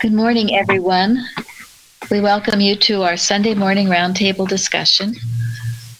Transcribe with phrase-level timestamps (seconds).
[0.00, 1.24] Good morning, everyone.
[2.10, 5.14] We welcome you to our Sunday morning roundtable discussion.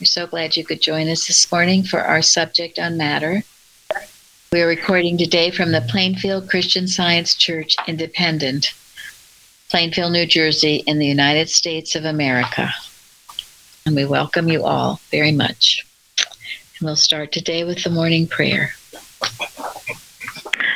[0.00, 3.44] We're so glad you could join us this morning for our subject on matter.
[4.50, 8.74] We are recording today from the Plainfield Christian Science Church Independent,
[9.68, 12.72] Plainfield, New Jersey, in the United States of America.
[13.86, 15.86] And we welcome you all very much.
[16.78, 18.74] And we'll start today with the morning prayer.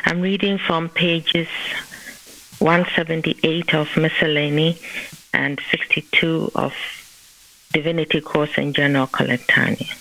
[0.04, 1.48] I'm reading from pages
[2.64, 4.78] 178 of Miscellany
[5.34, 6.72] and 62 of
[7.70, 9.92] Divinity Course in General Collectanea.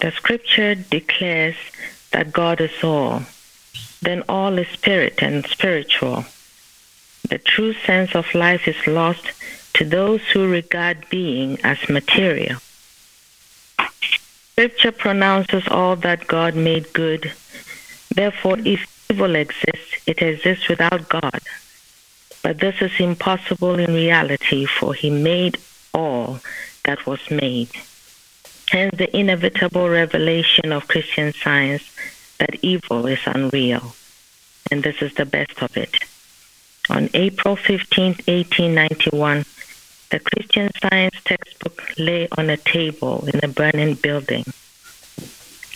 [0.00, 1.54] The scripture declares
[2.10, 3.22] that God is all,
[4.02, 6.24] then all is spirit and spiritual.
[7.28, 9.30] The true sense of life is lost
[9.74, 12.58] to those who regard being as material.
[14.50, 17.32] Scripture pronounces all that God made good.
[18.12, 21.40] Therefore, if evil exists, it exists without God.
[22.42, 25.56] But this is impossible in reality, for He made
[25.94, 26.40] all
[26.84, 27.70] that was made.
[28.70, 31.84] Hence, the inevitable revelation of Christian science
[32.38, 33.94] that evil is unreal.
[34.72, 35.94] And this is the best of it.
[36.90, 39.44] On April 15, 1891,
[40.10, 44.44] the Christian Science textbook lay on a table in a burning building.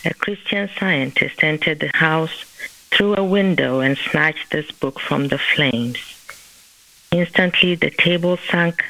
[0.04, 2.47] A Christian scientist entered the house
[2.90, 5.98] through a window and snatched this book from the flames.
[7.10, 8.84] Instantly, the table sank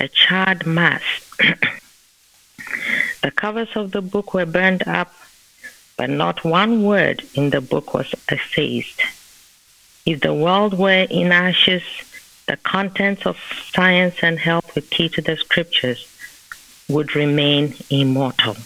[0.00, 1.02] a charred mass.
[3.22, 5.12] the covers of the book were burned up,
[5.96, 9.00] but not one word in the book was effaced.
[10.06, 11.82] If the world were in ashes,
[12.46, 13.38] the contents of
[13.72, 16.06] science and health with key to the scriptures
[16.88, 18.56] would remain immortal.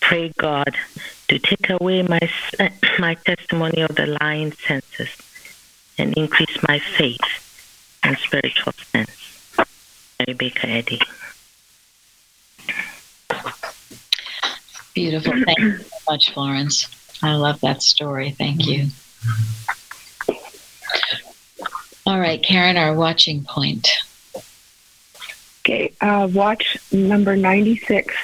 [0.00, 0.76] Pray God
[1.28, 2.20] to take away my,
[2.98, 5.10] my testimony of the lying senses
[5.98, 7.20] and increase my faith
[8.02, 9.56] and spiritual sense.
[10.26, 11.00] Rebecca Eddy.
[14.94, 15.32] Beautiful.
[15.44, 16.88] Thank you so much, Florence.
[17.22, 18.30] I love that story.
[18.30, 18.88] Thank you.
[22.06, 23.88] All right, Karen, our watching point.
[25.60, 28.14] Okay, uh, watch number 96.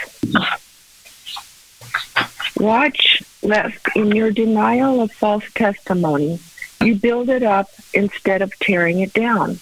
[2.65, 6.41] Watch lest in your denial of false testimony,
[6.81, 9.61] you build it up instead of tearing it down.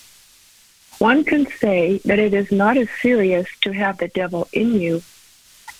[1.00, 5.02] One can say that it is not as serious to have the devil in you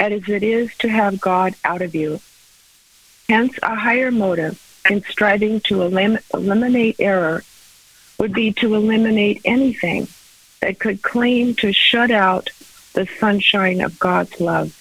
[0.01, 2.21] as it is to have God out of you.
[3.29, 7.45] Hence, a higher motive in striving to elim- eliminate error
[8.19, 10.09] would be to eliminate anything
[10.59, 12.51] that could claim to shut out
[12.95, 14.77] the sunshine of God's love.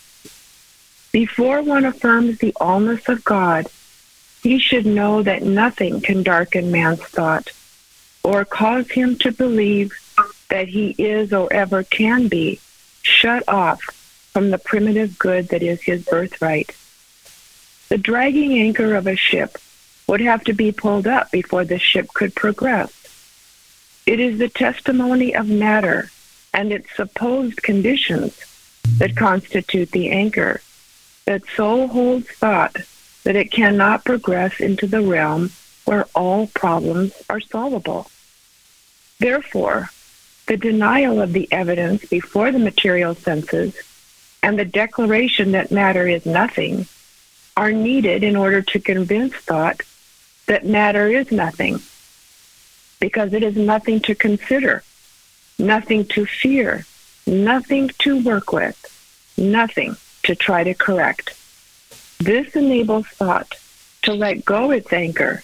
[1.12, 3.68] Before one affirms the allness of God,
[4.42, 7.50] he should know that nothing can darken man's thought
[8.24, 9.92] or cause him to believe
[10.50, 12.60] that he is or ever can be
[13.02, 13.82] shut off
[14.32, 16.76] from the primitive good that is his birthright.
[17.90, 19.58] The dragging anchor of a ship
[20.08, 22.94] would have to be pulled up before the ship could progress.
[24.06, 26.10] It is the testimony of matter
[26.54, 28.40] and its supposed conditions
[28.98, 30.62] that constitute the anchor
[31.26, 32.76] that so holds thought
[33.24, 35.52] that it cannot progress into the realm
[35.86, 38.10] where all problems are solvable.
[39.20, 39.90] Therefore,
[40.48, 43.76] the denial of the evidence before the material senses
[44.44, 46.88] and the declaration that matter is nothing
[47.56, 49.82] are needed in order to convince thought
[50.48, 51.80] that matter is nothing
[53.00, 54.84] because it is nothing to consider,
[55.60, 56.86] nothing to fear,
[57.28, 58.78] nothing to work with,
[59.38, 61.38] nothing to try to correct.
[62.20, 63.56] This enables thought
[64.04, 65.44] to let go its anchor,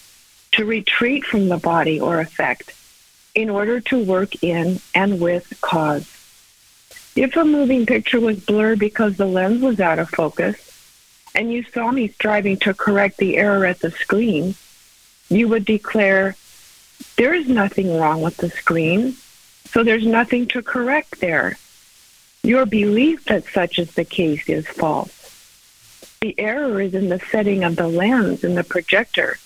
[0.51, 2.73] to retreat from the body or effect,
[3.35, 6.07] in order to work in and with cause.
[7.15, 10.55] If a moving picture was blurred because the lens was out of focus,
[11.33, 14.55] and you saw me striving to correct the error at the screen,
[15.29, 16.35] you would declare,
[17.15, 19.15] there is nothing wrong with the screen,
[19.65, 21.57] so there's nothing to correct there.
[22.47, 25.11] Your belief that such is the case is false.
[26.21, 29.37] The error is in the setting of the lens in the projector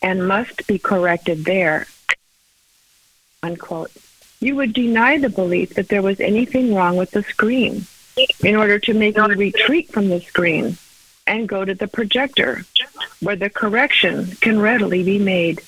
[0.00, 1.88] and must be corrected there.
[3.42, 3.90] Unquote.
[4.40, 7.84] You would deny the belief that there was anything wrong with the screen
[8.42, 10.78] in order to make me retreat from the screen
[11.26, 12.64] and go to the projector
[13.20, 15.60] where the correction can readily be made.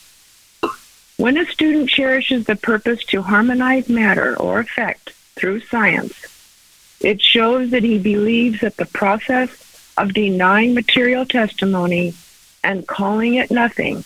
[1.19, 6.15] When a student cherishes the purpose to harmonize matter or effect through science,
[7.01, 12.15] it shows that he believes that the process of denying material testimony
[12.63, 14.05] and calling it nothing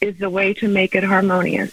[0.00, 1.72] is the way to make it harmonious,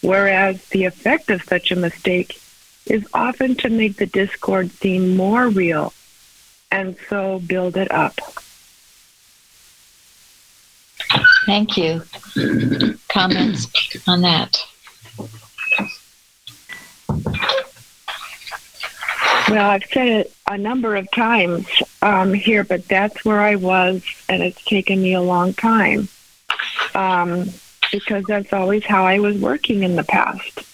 [0.00, 2.40] whereas the effect of such a mistake
[2.86, 5.92] is often to make the discord seem more real
[6.70, 8.18] and so build it up.
[11.44, 12.02] Thank you.
[13.08, 13.66] Comments
[14.08, 14.58] on that?
[19.48, 21.66] Well, I've said it a number of times
[22.02, 26.08] um, here, but that's where I was, and it's taken me a long time
[26.94, 27.50] um,
[27.92, 30.64] because that's always how I was working in the past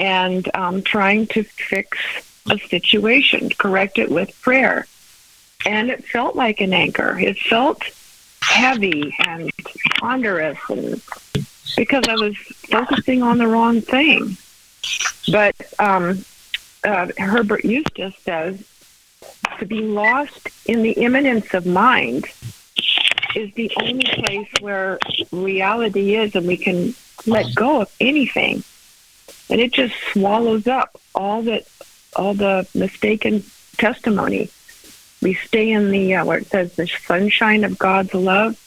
[0.00, 1.98] and um, trying to fix
[2.50, 4.86] a situation, correct it with prayer.
[5.64, 7.18] And it felt like an anchor.
[7.18, 7.82] It felt
[8.42, 9.50] heavy and
[10.00, 11.00] ponderous and
[11.76, 14.36] because I was focusing on the wrong thing.
[15.30, 16.24] But um,
[16.84, 18.62] uh, Herbert Eustace says
[19.58, 22.26] to be lost in the immanence of mind
[23.34, 24.98] is the only place where
[25.32, 26.94] reality is and we can
[27.26, 28.62] let go of anything.
[29.50, 31.64] And it just swallows up all that
[32.16, 33.44] all the mistaken
[33.76, 34.50] testimony.
[35.20, 38.58] We stay in the uh, where it says the sunshine of God's love.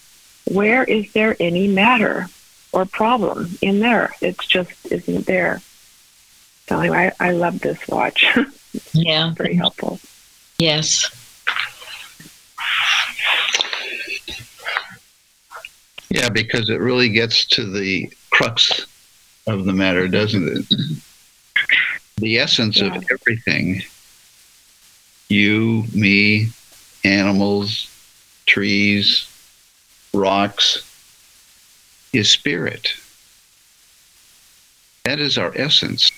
[0.51, 2.27] Where is there any matter
[2.71, 4.13] or problem in there?
[4.21, 5.61] It's just isn't there.
[6.71, 8.25] So anyway, I, I love this watch.
[8.93, 9.33] Yeah.
[9.33, 9.99] Very helpful.
[10.57, 11.09] Yes.
[16.09, 18.85] Yeah, because it really gets to the crux
[19.45, 20.99] of the matter, doesn't it?
[22.15, 22.95] The essence Yeah.
[22.95, 23.81] of everything
[25.27, 26.47] you, me,
[27.03, 27.89] animals,
[28.45, 29.27] trees,
[30.13, 30.77] rocks
[32.13, 32.93] is spirit.
[35.03, 36.09] That is our essence.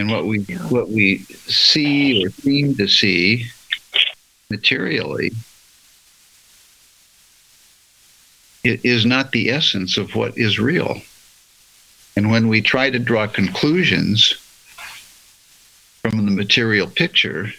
[0.00, 3.50] And what we what we see or seem to see
[4.48, 5.30] materially
[8.64, 11.02] it is not the essence of what is real.
[12.16, 14.32] And when we try to draw conclusions
[16.00, 17.50] from the material picture,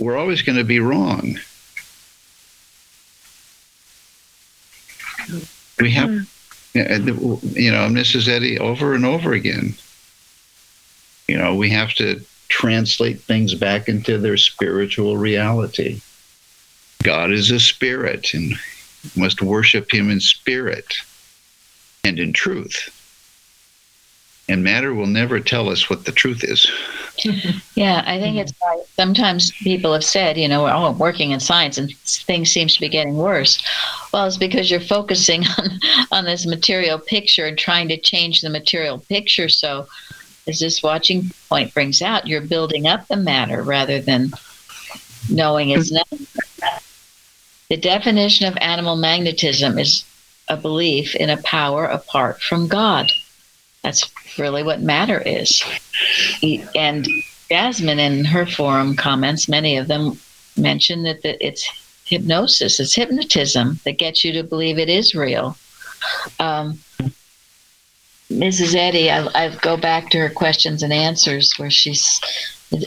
[0.00, 1.38] we're always going to be wrong.
[5.78, 6.24] We have, hmm.
[6.74, 8.26] you know, Mrs.
[8.26, 9.76] Eddy over and over again.
[11.28, 16.00] You know, we have to translate things back into their spiritual reality.
[17.02, 18.54] God is a spirit and
[19.16, 20.94] must worship him in spirit
[22.04, 22.90] and in truth.
[24.48, 26.70] And matter will never tell us what the truth is.
[27.74, 28.52] Yeah, I think it's
[28.96, 32.80] sometimes people have said, you know, oh, I'm working in science and things seems to
[32.80, 33.60] be getting worse.
[34.12, 35.80] Well, it's because you're focusing on
[36.12, 39.48] on this material picture and trying to change the material picture.
[39.48, 39.88] So,
[40.46, 44.30] as this watching point brings out, you're building up the matter rather than
[45.30, 46.08] knowing it's not.
[47.70, 50.04] The definition of animal magnetism is
[50.48, 53.10] a belief in a power apart from God.
[53.82, 55.62] That's really what matter is.
[56.74, 57.08] And
[57.50, 60.18] Jasmine, in her forum comments, many of them
[60.56, 61.66] mention that it's
[62.04, 65.56] hypnosis, it's hypnotism that gets you to believe it is real.
[66.38, 66.78] Um,
[68.34, 68.74] Mrs.
[68.74, 72.20] Eddy, I, I go back to her questions and answers where she's,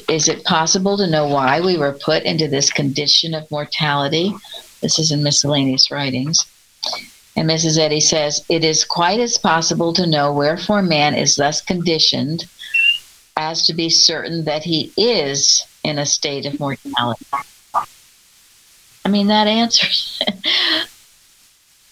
[0.09, 4.33] is it possible to know why we were put into this condition of mortality?
[4.81, 6.45] This is in miscellaneous writings.
[7.37, 7.77] And Mrs.
[7.77, 12.45] Eddy says, It is quite as possible to know wherefore man is thus conditioned
[13.37, 17.25] as to be certain that he is in a state of mortality.
[17.73, 20.21] I mean, that answers.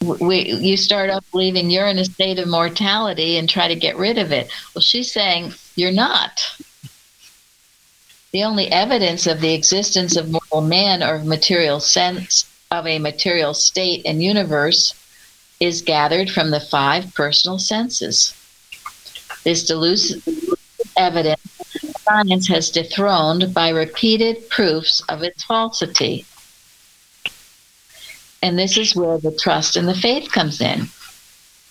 [0.01, 3.97] we, you start off believing you're in a state of mortality and try to get
[3.97, 4.51] rid of it.
[4.73, 6.41] Well, she's saying you're not.
[8.31, 13.53] The only evidence of the existence of mortal man or material sense of a material
[13.53, 14.93] state and universe
[15.59, 18.35] is gathered from the five personal senses.
[19.43, 20.27] This delusive
[20.97, 21.41] evidence
[22.05, 26.25] science has dethroned by repeated proofs of its falsity.
[28.45, 30.87] And this is where the trust and the faith comes in.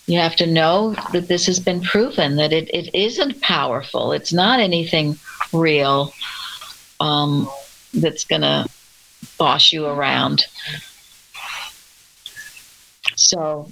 [0.07, 4.11] You have to know that this has been proven, that it, it isn't powerful.
[4.11, 5.17] It's not anything
[5.53, 6.11] real
[6.99, 7.49] um,
[7.93, 8.67] that's going to
[9.37, 10.47] boss you around.
[13.15, 13.71] So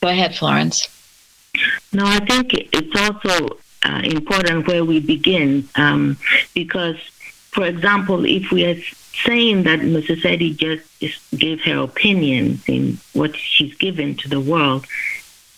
[0.00, 0.88] go ahead, Florence.
[1.92, 6.16] No, I think it's also uh, important where we begin um,
[6.54, 6.96] because,
[7.50, 8.80] for example, if we are
[9.24, 10.24] saying that Mrs.
[10.24, 10.86] Eddy just,
[11.36, 14.86] gave her opinions in what she's given to the world,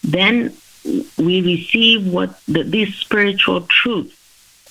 [0.02, 0.56] then
[1.16, 4.18] we receive what the, this spiritual truth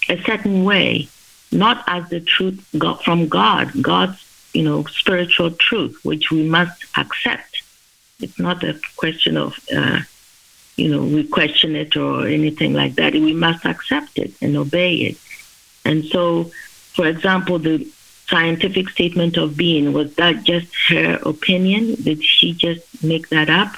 [0.09, 1.07] a certain way,
[1.51, 3.71] not as the truth got from God.
[3.81, 7.63] God's you know, spiritual truth, which we must accept.
[8.19, 10.01] It's not a question of, uh,
[10.75, 13.13] you know, we question it or anything like that.
[13.13, 15.17] We must accept it and obey it.
[15.85, 16.51] And so,
[16.93, 17.87] for example, the
[18.31, 21.95] scientific statement of being, was that just her opinion?
[21.95, 23.75] Did she just make that up?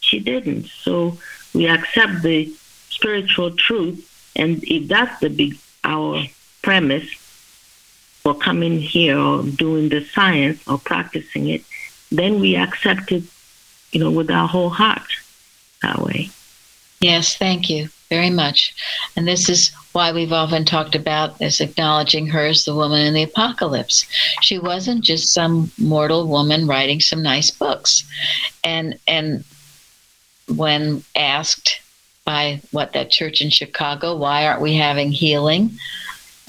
[0.00, 0.66] She didn't.
[0.66, 1.16] So
[1.54, 2.52] we accept the
[2.90, 6.24] spiritual truth, and if that's the big our
[6.62, 7.08] premise
[8.22, 11.64] for coming here or doing the science or practicing it,
[12.10, 13.24] then we accept it,
[13.92, 15.10] you know, with our whole heart
[15.82, 16.30] that way.
[17.02, 18.74] Yes, thank you very much.
[19.16, 23.12] And this is why we've often talked about as acknowledging her as the woman in
[23.12, 24.06] the apocalypse.
[24.40, 28.04] She wasn't just some mortal woman writing some nice books.
[28.62, 29.44] And and
[30.46, 31.80] when asked
[32.24, 35.72] by what that church in Chicago, why aren't we having healing?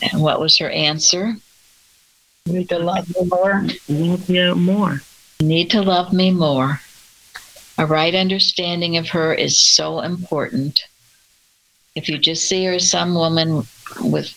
[0.03, 1.35] And what was her answer?
[2.45, 3.65] Need to love me more.
[3.89, 5.01] Love you more.
[5.41, 6.79] Need to love me more.
[7.77, 10.85] A right understanding of her is so important.
[11.95, 13.63] If you just see her as some woman
[14.01, 14.33] with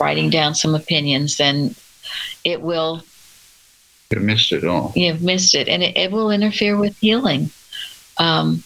[0.00, 1.74] writing down some opinions, then
[2.44, 3.02] it will.
[4.10, 4.92] You missed it all.
[4.94, 7.50] You've missed it, and it, it will interfere with healing.
[8.16, 8.62] Um,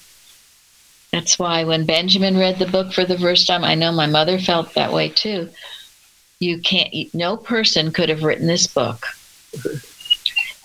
[1.11, 4.39] that's why when Benjamin read the book for the first time, I know my mother
[4.39, 5.51] felt that way too.
[6.39, 9.07] You can't, no person could have written this book.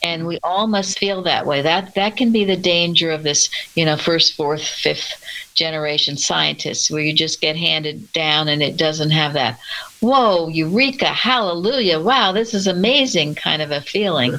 [0.07, 1.61] And we all must feel that way.
[1.61, 5.21] That that can be the danger of this, you know, first, fourth, fifth
[5.53, 9.59] generation scientists, where you just get handed down and it doesn't have that,
[9.99, 14.35] whoa, eureka, hallelujah, wow, this is amazing kind of a feeling.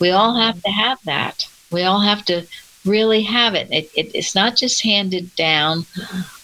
[0.00, 1.46] We all have to have that.
[1.70, 2.46] We all have to
[2.84, 3.68] really have it.
[3.70, 5.86] It, it it's not just handed down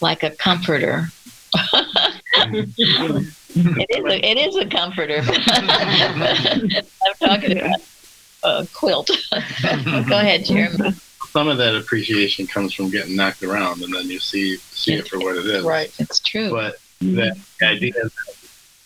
[0.00, 1.09] like a comforter.
[3.54, 5.23] it is a, it is a comforter.
[5.26, 7.81] I'm talking about
[8.43, 9.11] a quilt.
[9.33, 10.93] Go ahead, Jeremy.
[11.31, 15.09] Some of that appreciation comes from getting knocked around, and then you see see it
[15.09, 15.65] for what it is.
[15.65, 16.51] Right, it's true.
[16.51, 18.37] But the idea that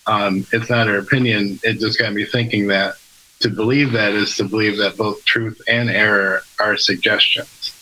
[0.07, 2.95] um, it's not her opinion, it just got me thinking that
[3.41, 7.73] to believe that is to believe that both truth and error are suggestions.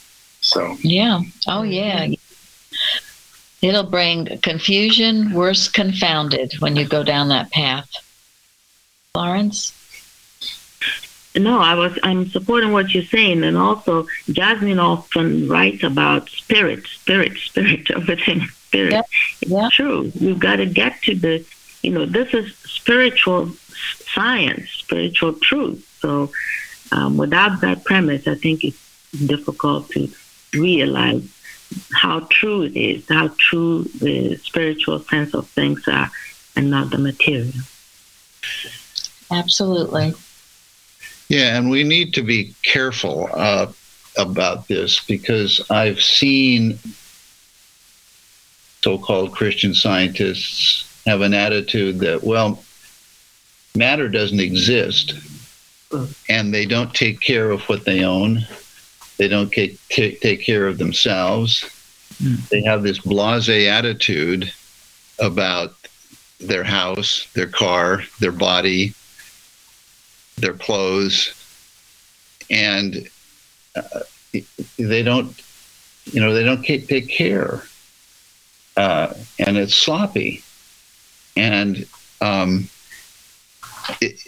[0.41, 2.09] So yeah, oh yeah,
[3.61, 7.91] it'll bring confusion, worse confounded when you go down that path.
[9.13, 9.73] Florence.
[11.37, 11.99] No, I was.
[12.05, 18.43] I'm supporting what you're saying, and also Jasmine often writes about spirit, spirit, spirit, everything,
[18.69, 18.93] spirit.
[18.93, 19.03] Yeah,
[19.41, 19.67] yeah.
[19.67, 20.13] It's true.
[20.21, 21.45] We've got to get to the,
[21.83, 23.51] you know, this is spiritual
[24.15, 25.85] science, spiritual truth.
[26.01, 26.31] So,
[26.93, 28.79] um, without that premise, I think it's
[29.27, 30.09] difficult to
[30.53, 31.29] realize
[31.93, 36.11] how true it is, how true the spiritual sense of things are,
[36.55, 37.53] and not the material.
[39.31, 40.15] Absolutely.
[41.29, 43.73] Yeah, and we need to be careful uh,
[44.17, 46.79] about this because I've seen
[48.83, 52.63] so called Christian scientists have an attitude that, well,
[53.75, 55.15] matter doesn't exist
[56.29, 58.47] and they don't take care of what they own,
[59.17, 61.65] they don't take, take, take care of themselves.
[62.23, 62.49] Mm.
[62.49, 64.53] They have this blase attitude
[65.19, 65.75] about
[66.41, 68.93] their house, their car, their body,
[70.37, 71.33] their clothes,
[72.51, 73.09] and
[73.77, 74.01] uh,
[74.79, 75.41] they don't,
[76.07, 77.63] you know, they don't take, take care,
[78.77, 80.43] uh, and it's sloppy,
[81.37, 81.87] and
[82.21, 82.69] um,
[84.01, 84.19] it,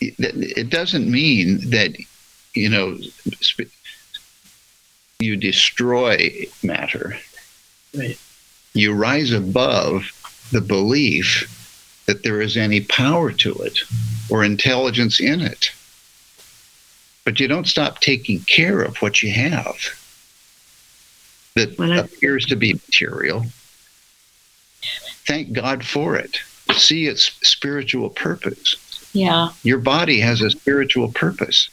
[0.00, 1.96] it, it doesn't mean that
[2.54, 2.98] you know
[3.40, 3.72] sp-
[5.18, 7.18] you destroy matter.
[7.96, 8.18] Right.
[8.74, 10.10] You rise above
[10.50, 11.63] the belief
[12.06, 13.78] that there is any power to it
[14.30, 15.70] or intelligence in it.
[17.24, 19.76] But you don't stop taking care of what you have
[21.54, 23.46] that I- appears to be material.
[25.26, 26.38] Thank God for it.
[26.74, 28.76] See its spiritual purpose.
[29.12, 29.50] Yeah.
[29.62, 31.70] Your body has a spiritual purpose.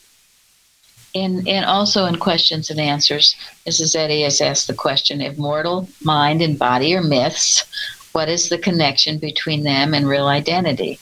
[1.14, 3.36] And, and also in questions and answers,
[3.68, 3.96] Mrs.
[3.96, 7.66] Eddy has asked the question if mortal mind and body are myths,
[8.12, 11.00] what is the connection between them and real identity?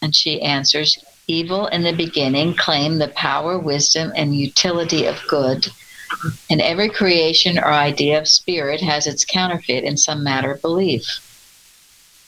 [0.00, 5.68] And she answers evil in the beginning claimed the power, wisdom, and utility of good.
[6.50, 11.28] And every creation or idea of spirit has its counterfeit in some matter of belief.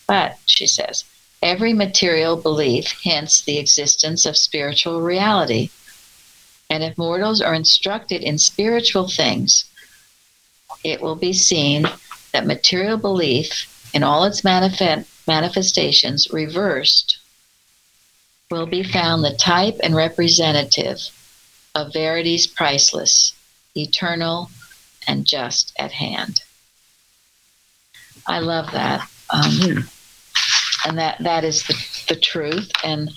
[0.06, 1.04] But, she says,
[1.42, 5.70] every material belief hints the existence of spiritual reality.
[6.70, 9.64] And if mortals are instructed in spiritual things,
[10.82, 11.86] it will be seen
[12.34, 17.18] that material belief in all its manifest, manifestations reversed
[18.50, 20.98] will be found the type and representative
[21.76, 23.34] of verities priceless,
[23.76, 24.50] eternal,
[25.06, 26.42] and just at hand.
[28.26, 29.08] I love that.
[29.30, 29.88] Um,
[30.86, 31.74] and that, that is the,
[32.08, 32.70] the truth.
[32.82, 33.12] And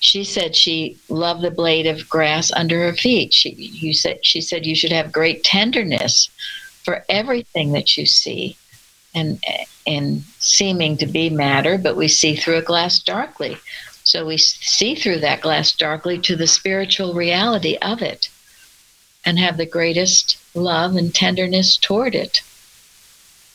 [0.00, 3.32] she said she loved the blade of grass under her feet.
[3.32, 6.28] She, you said, she said you should have great tenderness
[6.84, 8.56] for everything that you see
[9.14, 9.42] and,
[9.86, 13.56] and seeming to be matter, but we see through a glass darkly.
[14.04, 18.28] So we see through that glass darkly to the spiritual reality of it
[19.24, 22.40] and have the greatest love and tenderness toward it.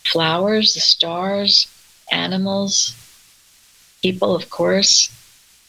[0.05, 1.67] Flowers, the stars,
[2.11, 2.95] animals,
[4.01, 5.11] people, of course,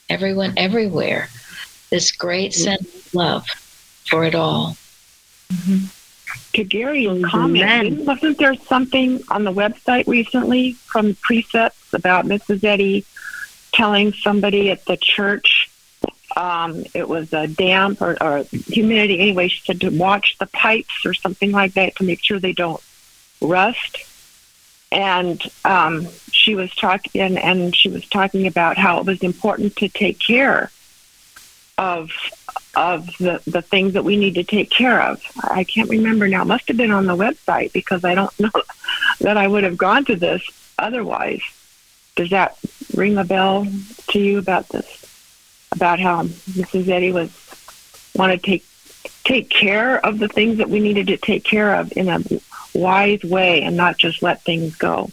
[0.08, 1.28] everyone, everywhere.
[1.90, 2.62] This great mm-hmm.
[2.62, 3.46] sense of love
[4.08, 4.76] for it all.
[5.52, 5.86] Mm-hmm.
[6.64, 12.64] Gary's comment, wasn't there something on the website recently from precepts about Mrs.
[12.64, 13.04] Eddy
[13.72, 15.70] telling somebody at the church
[16.36, 19.48] um, it was a damp or, or humidity anyway.
[19.48, 22.82] She said to watch the pipes or something like that to make sure they don't
[23.40, 23.98] rust.
[24.92, 29.76] And um, she was talking, and, and she was talking about how it was important
[29.76, 30.70] to take care
[31.76, 32.10] of
[32.74, 35.20] of the the things that we need to take care of.
[35.42, 36.42] I can't remember now.
[36.42, 38.50] It must have been on the website because I don't know
[39.20, 40.42] that I would have gone to this
[40.78, 41.42] otherwise.
[42.16, 42.58] Does that
[42.94, 43.66] ring a bell
[44.08, 44.94] to you about this?
[45.72, 46.88] About how Mrs.
[46.88, 47.30] Eddy was
[48.14, 48.64] want to take
[49.24, 52.20] take care of the things that we needed to take care of in a
[52.74, 55.10] wise way and not just let things go.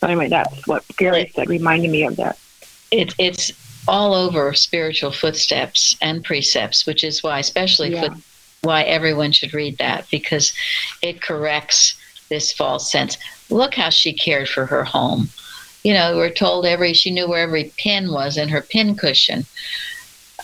[0.00, 2.38] So anyway, that's what Gary said, reminded me of that.
[2.90, 3.52] It, it's
[3.88, 8.02] all over spiritual footsteps and precepts, which is why, especially yeah.
[8.02, 8.12] foot,
[8.62, 10.52] why everyone should read that because
[11.02, 11.96] it corrects
[12.28, 13.16] this false sense.
[13.50, 15.30] Look how she cared for her home
[15.84, 19.46] you know, we're told every she knew where every pin was in her pin cushion.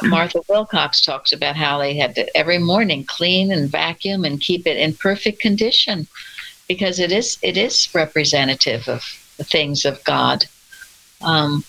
[0.03, 4.67] Martha Wilcox talks about how they had to every morning clean and vacuum and keep
[4.67, 6.07] it in perfect condition
[6.67, 9.05] because it is it is representative of
[9.37, 10.47] the things of God.
[11.21, 11.63] Um,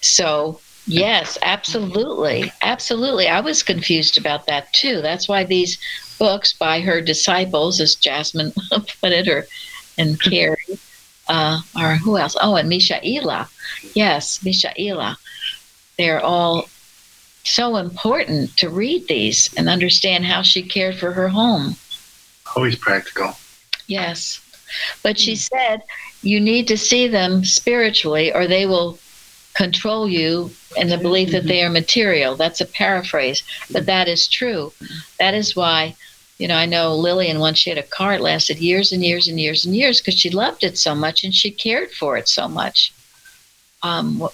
[0.00, 3.28] so yes, absolutely, absolutely.
[3.28, 5.00] I was confused about that too.
[5.02, 5.78] That's why these
[6.18, 9.46] books by her disciples, as Jasmine put it, or
[9.98, 10.78] and Carrie,
[11.28, 12.36] uh, or who else?
[12.40, 13.48] Oh, and Mishaela.
[13.94, 15.16] Yes, Mishaela.
[15.98, 16.68] They're all
[17.44, 21.76] so important to read these and understand how she cared for her home.
[22.54, 23.36] Always practical.
[23.86, 24.40] Yes.
[25.02, 25.82] But she said
[26.22, 28.98] you need to see them spiritually or they will
[29.56, 32.36] control you in the belief that they are material.
[32.36, 34.72] That's a paraphrase, but that is true.
[35.18, 35.96] That is why
[36.38, 39.28] you know, I know Lillian, once she had a car, it lasted years and years
[39.28, 42.28] and years and years because she loved it so much and she cared for it
[42.28, 42.92] so much.
[43.82, 44.28] Um,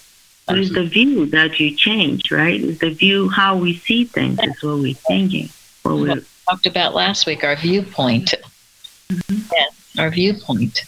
[0.49, 2.61] it's the view that you change, right?
[2.61, 5.49] It's the view, how we see things is what we're thinking.
[5.83, 8.33] What we talked about last week, our viewpoint.
[9.09, 9.53] Mm-hmm.
[9.55, 10.81] Yeah, our viewpoint.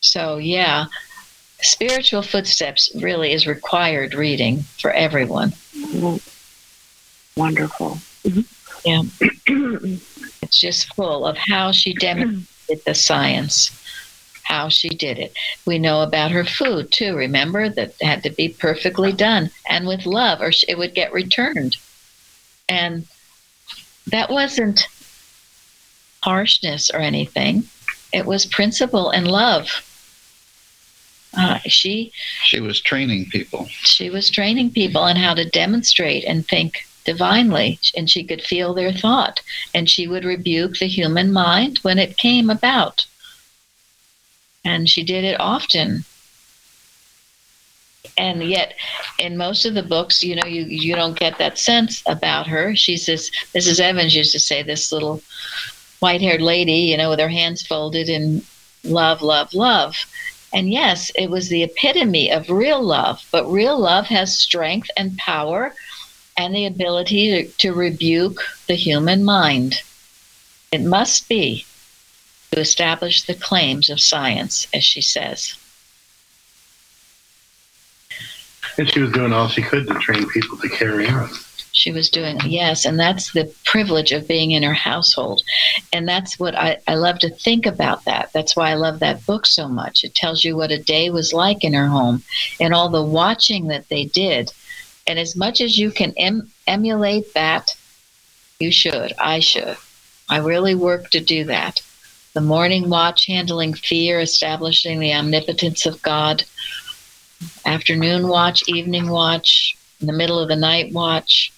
[0.00, 0.86] So, yeah,
[1.60, 5.52] spiritual footsteps really is required reading for everyone.
[7.36, 7.98] Wonderful.
[8.24, 8.40] Mm-hmm.
[8.84, 9.02] Yeah.
[10.42, 13.70] it's just full of how she demonstrated the science,
[14.44, 15.34] how she did it.
[15.66, 17.68] We know about her food too, remember?
[17.68, 21.76] That had to be perfectly done and with love, or it would get returned.
[22.68, 23.06] And
[24.06, 24.86] that wasn't
[26.22, 27.64] harshness or anything,
[28.12, 29.85] it was principle and love.
[31.36, 33.66] Uh, she she was training people.
[33.68, 38.74] She was training people on how to demonstrate and think divinely, and she could feel
[38.74, 39.40] their thought,
[39.74, 43.06] and she would rebuke the human mind when it came about.
[44.64, 46.04] And she did it often.
[48.18, 48.74] And yet,
[49.18, 52.74] in most of the books, you know, you, you don't get that sense about her.
[52.74, 53.78] She's this, Mrs.
[53.78, 55.22] Evans used to say, this little
[56.00, 58.42] white haired lady, you know, with her hands folded in
[58.84, 59.96] love, love, love.
[60.52, 65.16] And yes, it was the epitome of real love, but real love has strength and
[65.18, 65.74] power
[66.36, 69.82] and the ability to, to rebuke the human mind.
[70.70, 71.66] It must be
[72.52, 75.56] to establish the claims of science, as she says.
[78.78, 81.30] And she was doing all she could to train people to carry on.
[81.76, 85.42] She was doing, yes, and that's the privilege of being in her household.
[85.92, 88.32] And that's what I, I love to think about that.
[88.32, 90.02] That's why I love that book so much.
[90.02, 92.22] It tells you what a day was like in her home
[92.58, 94.52] and all the watching that they did
[95.06, 97.76] and as much as you can em- emulate that,
[98.58, 99.12] you should.
[99.18, 99.76] I should.
[100.28, 101.80] I really work to do that.
[102.32, 106.44] The morning watch, handling fear, establishing the omnipotence of God.
[107.64, 111.52] Afternoon watch, evening watch, in the middle of the night watch,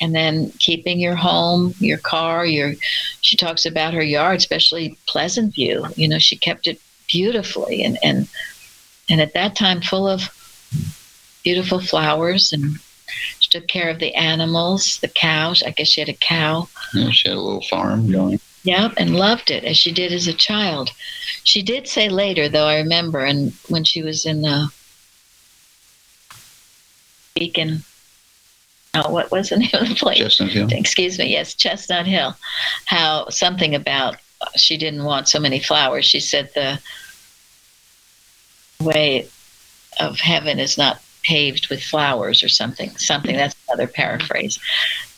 [0.00, 2.74] and then keeping your home, your car, your.
[3.20, 5.86] She talks about her yard, especially Pleasant View.
[5.96, 8.28] You know, she kept it beautifully, and and
[9.08, 10.30] and at that time, full of
[11.42, 12.78] beautiful flowers and
[13.38, 15.62] she took care of the animals, the cows.
[15.62, 16.68] I guess she had a cow.
[16.94, 18.40] Yeah, she had a little farm going.
[18.64, 20.90] Yep, and loved it as she did as a child.
[21.44, 24.72] She did say later, though I remember, and when she was in the
[27.34, 27.84] Beacon,
[28.94, 30.18] oh, what was the name of the place?
[30.18, 30.68] Chestnut Hill.
[30.72, 32.36] Excuse me, yes, Chestnut Hill.
[32.86, 34.16] How something about
[34.56, 36.04] she didn't want so many flowers.
[36.04, 36.78] She said the
[38.80, 39.28] way
[40.00, 42.90] of heaven is not paved with flowers or something.
[42.96, 44.58] Something that's another paraphrase,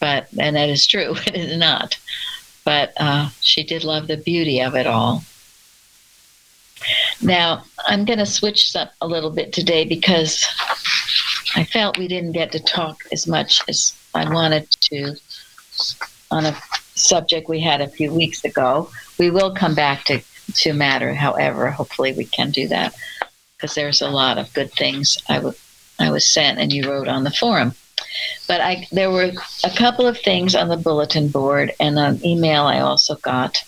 [0.00, 1.14] but and that is true.
[1.26, 1.98] It is not,
[2.64, 5.24] but uh, she did love the beauty of it all.
[7.20, 10.46] Now I'm going to switch up a little bit today because
[11.56, 15.16] I felt we didn't get to talk as much as I wanted to
[16.30, 16.54] on a
[16.94, 18.90] subject we had a few weeks ago.
[19.18, 20.20] We will come back to
[20.54, 21.70] to matter, however.
[21.70, 22.94] Hopefully, we can do that
[23.56, 25.56] because there's a lot of good things I would
[25.98, 27.72] I was sent and you wrote on the forum.
[28.46, 29.32] But I there were
[29.64, 33.64] a couple of things on the bulletin board and an email I also got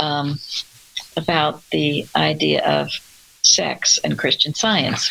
[0.00, 0.38] um,
[1.16, 2.90] about the idea of
[3.42, 5.10] sex and Christian science,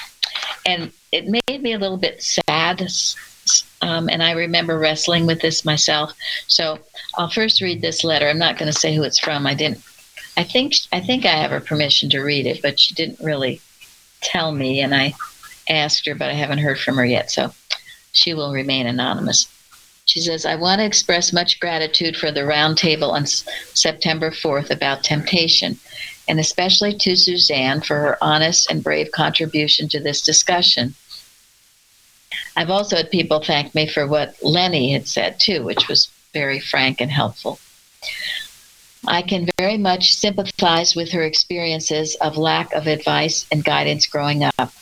[0.67, 2.87] and it made me a little bit sad.
[3.81, 6.13] Um, and I remember wrestling with this myself.
[6.47, 6.79] So
[7.17, 8.27] I'll first read this letter.
[8.27, 9.45] I'm not going to say who it's from.
[9.47, 9.83] I didn't.
[10.37, 13.59] I think I think I have her permission to read it, but she didn't really
[14.21, 15.13] tell me, and I
[15.69, 17.53] asked her, but I haven't heard from her yet, so
[18.13, 19.47] she will remain anonymous.
[20.05, 24.69] She says, I want to express much gratitude for the roundtable on S- September 4th
[24.69, 25.77] about temptation,
[26.27, 30.95] and especially to Suzanne for her honest and brave contribution to this discussion.
[32.55, 36.59] I've also had people thank me for what Lenny had said too, which was very
[36.59, 37.59] frank and helpful.
[39.07, 44.43] I can very much sympathize with her experiences of lack of advice and guidance growing
[44.43, 44.73] up.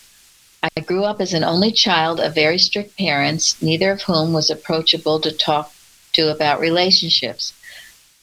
[0.62, 4.50] I grew up as an only child of very strict parents, neither of whom was
[4.50, 5.74] approachable to talk
[6.14, 7.54] to about relationships.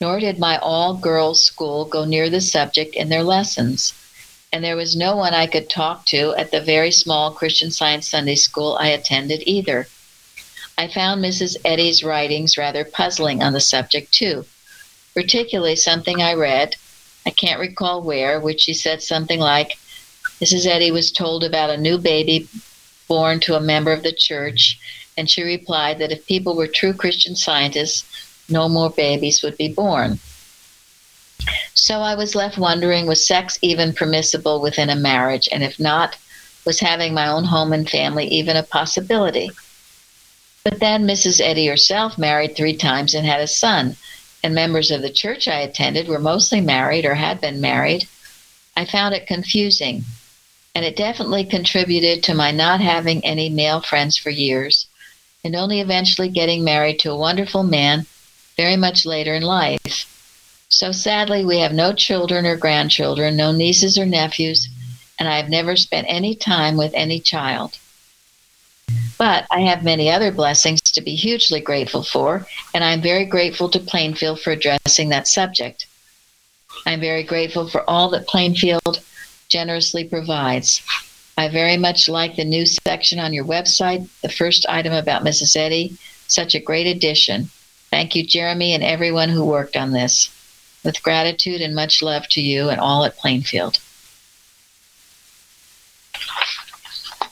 [0.00, 3.94] Nor did my all girls school go near the subject in their lessons.
[4.56, 8.08] And there was no one I could talk to at the very small Christian Science
[8.08, 9.86] Sunday school I attended either.
[10.78, 11.58] I found Mrs.
[11.62, 14.46] Eddy's writings rather puzzling on the subject, too,
[15.12, 16.74] particularly something I read,
[17.26, 19.76] I can't recall where, which she said something like,
[20.40, 20.64] Mrs.
[20.64, 22.48] Eddy was told about a new baby
[23.08, 24.78] born to a member of the church,
[25.18, 28.06] and she replied that if people were true Christian scientists,
[28.48, 30.18] no more babies would be born.
[31.75, 35.49] So I was left wondering was sex even permissible within a marriage?
[35.53, 36.16] And if not,
[36.64, 39.51] was having my own home and family even a possibility?
[40.64, 41.40] But then Mrs.
[41.40, 43.96] Eddy herself married three times and had a son,
[44.42, 48.09] and members of the church I attended were mostly married or had been married.
[48.77, 50.05] I found it confusing
[50.77, 54.87] and it definitely contributed to my not having any male friends for years
[55.42, 58.05] and only eventually getting married to a wonderful man
[58.59, 60.15] very much later in life.
[60.68, 64.68] So sadly, we have no children or grandchildren, no nieces or nephews,
[65.18, 67.79] and I have never spent any time with any child.
[69.18, 73.68] But I have many other blessings to be hugely grateful for, and I'm very grateful
[73.70, 75.87] to Plainfield for addressing that subject.
[76.85, 79.00] I'm very grateful for all that Plainfield
[79.48, 80.83] generously provides.
[81.38, 85.57] I very much like the new section on your website, the first item about Mrs.
[85.57, 85.96] Eddy.
[86.29, 87.50] Such a great addition.
[87.90, 90.31] Thank you, Jeremy, and everyone who worked on this.
[90.87, 93.81] With gratitude and much love to you and all at Plainfield.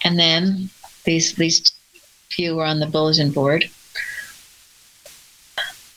[0.02, 0.70] And then
[1.04, 1.72] these these
[2.30, 3.70] few were on the bulletin board.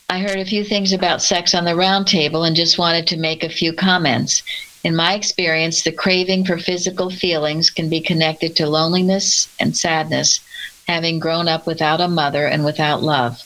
[0.07, 3.43] I heard a few things about sex on the roundtable and just wanted to make
[3.43, 4.43] a few comments.
[4.83, 10.41] In my experience, the craving for physical feelings can be connected to loneliness and sadness,
[10.87, 13.43] having grown up without a mother and without love.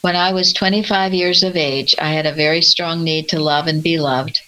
[0.00, 3.66] When I was 25 years of age, I had a very strong need to love
[3.66, 4.40] and be loved.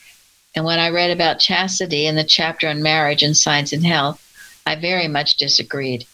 [0.55, 4.21] And when I read about chastity in the chapter on marriage and science and health,
[4.67, 6.07] I very much disagreed.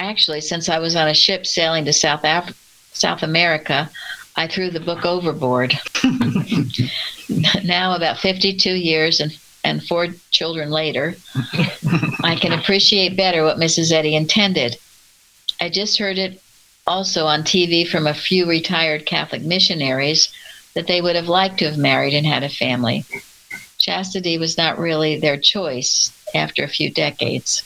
[0.00, 2.56] Actually, since I was on a ship sailing to South, Af-
[2.92, 3.88] South America,
[4.36, 5.74] I threw the book overboard.
[7.64, 11.14] now, about 52 years and, and four children later,
[12.24, 13.92] I can appreciate better what Mrs.
[13.92, 14.76] Eddy intended.
[15.60, 16.40] I just heard it
[16.86, 20.32] also on TV from a few retired Catholic missionaries
[20.74, 23.04] that they would have liked to have married and had a family.
[23.78, 27.62] Chastity was not really their choice after a few decades.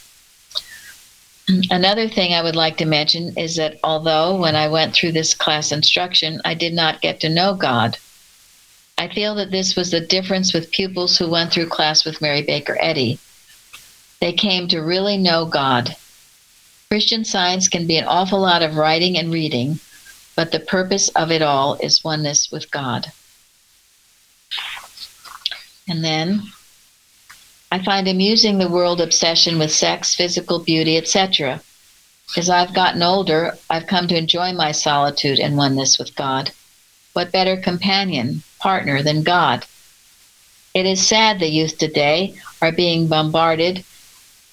[1.70, 5.34] Another thing I would like to mention is that although when I went through this
[5.34, 7.96] class instruction, I did not get to know God,
[8.98, 12.42] I feel that this was the difference with pupils who went through class with Mary
[12.42, 13.18] Baker Eddy.
[14.20, 15.96] They came to really know God.
[16.90, 19.78] Christian science can be an awful lot of writing and reading,
[20.34, 23.12] but the purpose of it all is oneness with God.
[25.86, 26.44] And then
[27.70, 31.60] I find amusing the world obsession with sex, physical beauty, etc.
[32.38, 36.52] As I've gotten older, I've come to enjoy my solitude and oneness with God.
[37.12, 39.66] What better companion, partner than God?
[40.72, 43.84] It is sad the youth today are being bombarded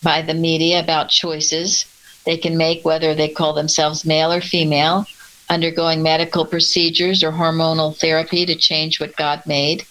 [0.04, 1.86] by the media about choices
[2.26, 5.06] they can make, whether they call themselves male or female,
[5.50, 9.86] undergoing medical procedures or hormonal therapy to change what God made.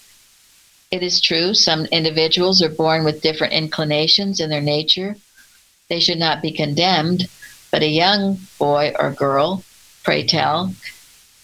[0.90, 5.16] It is true, some individuals are born with different inclinations in their nature.
[5.88, 7.28] They should not be condemned,
[7.70, 9.64] but a young boy or girl,
[10.02, 10.74] pray tell,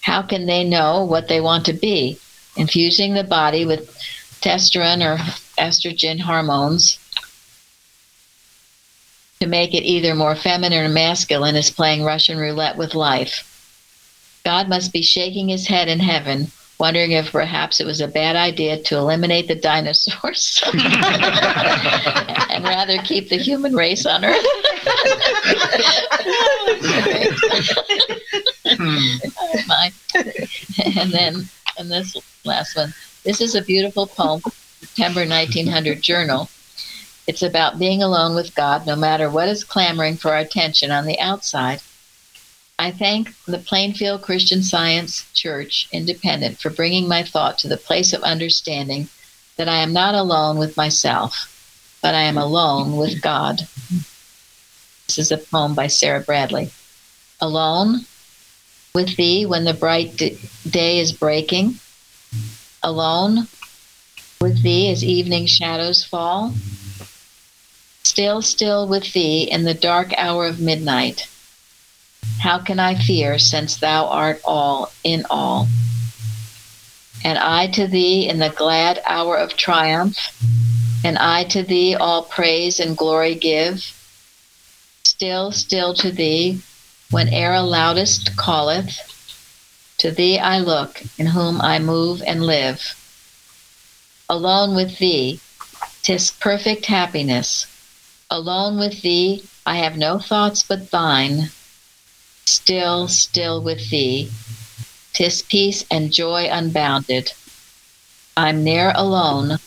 [0.03, 2.19] how can they know what they want to be?
[2.57, 3.97] Infusing the body with
[4.41, 5.19] testosterone or
[5.59, 7.00] estrogen hormones
[9.41, 13.47] to make it either more feminine or masculine is playing Russian roulette with life.
[14.45, 16.49] God must be shaking his head in heaven,
[16.79, 23.31] wondering if perhaps it was a bad idea to eliminate the dinosaurs and rather keep
[23.31, 24.45] the human race on Earth.
[29.39, 29.91] oh.
[30.97, 31.49] And then,
[31.79, 32.93] and this last one.
[33.25, 34.43] This is a beautiful poem,
[34.81, 36.51] September 1900 journal.
[37.27, 41.07] It's about being alone with God no matter what is clamoring for our attention on
[41.07, 41.81] the outside.
[42.79, 48.15] I thank the Plainfield Christian Science Church Independent for bringing my thought to the place
[48.15, 49.09] of understanding
[49.57, 53.61] that I am not alone with myself, but I am alone with God.
[55.07, 56.71] This is a poem by Sarah Bradley.
[57.41, 58.07] Alone
[58.95, 61.79] with thee when the bright d- day is breaking,
[62.83, 63.47] alone
[64.41, 66.55] with thee as evening shadows fall,
[68.11, 71.29] still, still with thee in the dark hour of midnight
[72.41, 75.69] how can I fear, since thou art all in all?
[77.23, 80.17] And I to thee in the glad hour of triumph,
[81.05, 83.85] and I to thee all praise and glory give.
[85.05, 86.63] Still, still to thee,
[87.11, 88.97] when error loudest calleth,
[89.99, 92.97] to thee I look, in whom I move and live.
[94.31, 95.41] Alone with thee,
[96.03, 97.67] tis perfect happiness.
[98.31, 101.51] Alone with thee, I have no thoughts but thine
[102.45, 104.31] still, still with thee.
[105.13, 107.33] Tis peace and joy unbounded.
[108.37, 109.59] I'm ne'er alone.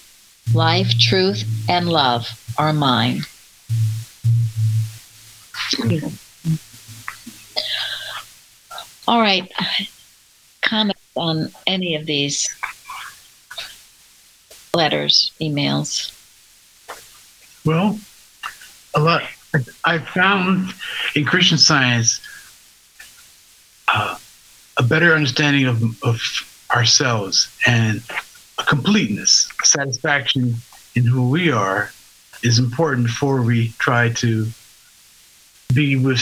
[0.53, 3.25] Life, truth, and love are mine.
[9.07, 9.51] All right.
[10.61, 12.49] Comment on any of these
[14.73, 16.11] letters, emails.
[17.65, 17.99] Well,
[18.95, 19.23] a lot.
[19.85, 20.73] I've found
[21.15, 22.21] in Christian science
[23.93, 24.17] uh,
[24.77, 26.19] a better understanding of, of
[26.73, 28.01] ourselves and
[28.57, 30.55] a completeness, a satisfaction
[30.95, 31.91] in who we are
[32.43, 34.47] is important before we try to
[35.73, 36.19] be with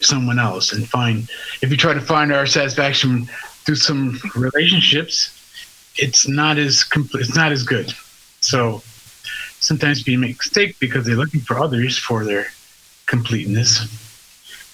[0.00, 1.28] someone else and find
[1.62, 3.26] if you try to find our satisfaction
[3.64, 5.36] through some relationships
[5.96, 7.92] it's not as complete it's not as good
[8.40, 8.82] so
[9.60, 12.46] sometimes people make mistake because they're looking for others for their
[13.06, 13.86] completeness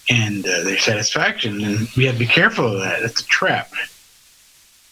[0.09, 1.63] and uh, their satisfaction.
[1.63, 3.03] And we have to be careful of that.
[3.03, 3.71] It's a trap.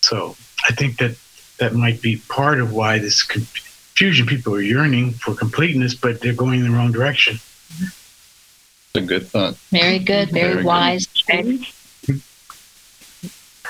[0.02, 0.36] So
[0.68, 1.16] I think that
[1.58, 6.34] that might be part of why this confusion people are yearning for completeness, but they're
[6.34, 7.36] going in the wrong direction.
[7.36, 9.56] It's a good thought.
[9.70, 11.06] Very good, very, very wise.
[11.06, 11.64] Good.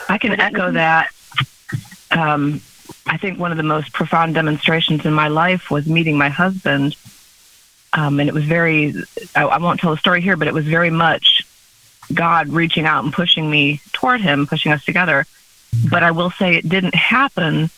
[0.08, 1.10] I can echo that.
[2.10, 2.60] Um,
[3.06, 6.96] I think one of the most profound demonstrations in my life was meeting my husband
[7.94, 8.92] um, and it was very,
[9.36, 11.42] I, I won't tell the story here, but it was very much
[12.12, 15.26] God reaching out and pushing me toward Him, pushing us together.
[15.88, 17.70] But I will say it didn't happen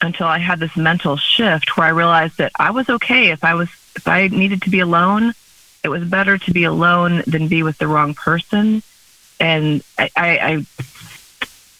[0.00, 3.54] until I had this mental shift where I realized that I was okay if I
[3.54, 5.32] was if I needed to be alone.
[5.82, 8.82] It was better to be alone than be with the wrong person.
[9.40, 10.66] And I, I, I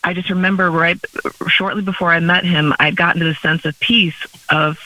[0.05, 0.99] I just remember right
[1.49, 4.79] shortly before I met him, I'd gotten to the sense of peace of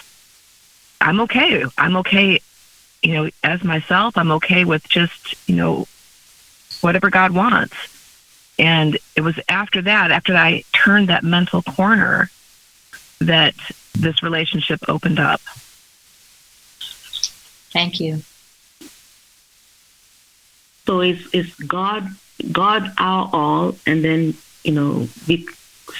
[1.00, 1.64] I'm okay.
[1.78, 2.40] I'm okay
[3.06, 5.86] you know, as myself, I'm okay with just, you know,
[6.80, 7.76] whatever God wants.
[8.58, 12.30] And it was after that, after I turned that mental corner,
[13.20, 13.54] that
[13.94, 15.40] this relationship opened up.
[17.72, 18.22] Thank you.
[20.86, 22.08] So it's, it's God,
[22.50, 24.34] God our all, and then,
[24.66, 25.48] you know, be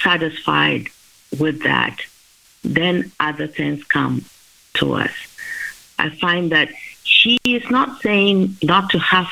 [0.03, 0.87] satisfied
[1.39, 1.97] with that.
[2.63, 4.25] Then other things come
[4.75, 5.11] to us.
[5.97, 6.69] I find that
[7.03, 9.29] she is not saying not to have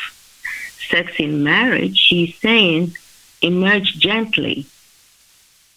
[0.90, 1.98] sex in marriage.
[1.98, 2.96] She's saying
[3.42, 4.66] emerge gently.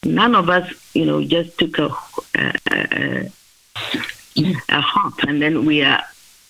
[0.05, 1.91] None of us, you know, just took a,
[2.37, 3.33] a, a,
[4.69, 6.03] a hop and then we are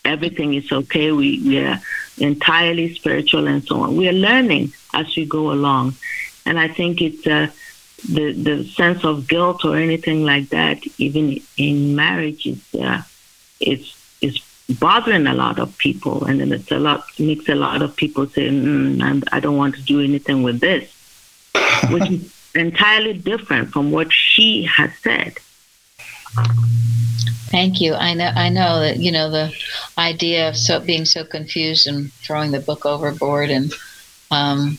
[0.05, 1.11] everything is okay.
[1.12, 1.81] We, we are
[2.18, 3.97] entirely spiritual and so on.
[3.97, 5.94] We are learning as we go along.
[6.48, 7.48] And I think it's uh,
[8.08, 13.02] the, the sense of guilt or anything like that, even in marriage, is, uh,
[13.61, 14.38] it's, it's
[14.78, 16.24] bothering a lot of people.
[16.24, 19.74] And then it's a lot, makes a lot of people say, mm, I don't want
[19.74, 20.90] to do anything with this,
[21.90, 25.38] which is entirely different from what she has said.
[27.50, 27.94] Thank you.
[27.94, 28.30] I know.
[28.34, 29.54] I know that you know the
[29.96, 33.72] idea of so being so confused and throwing the book overboard, and
[34.30, 34.78] um,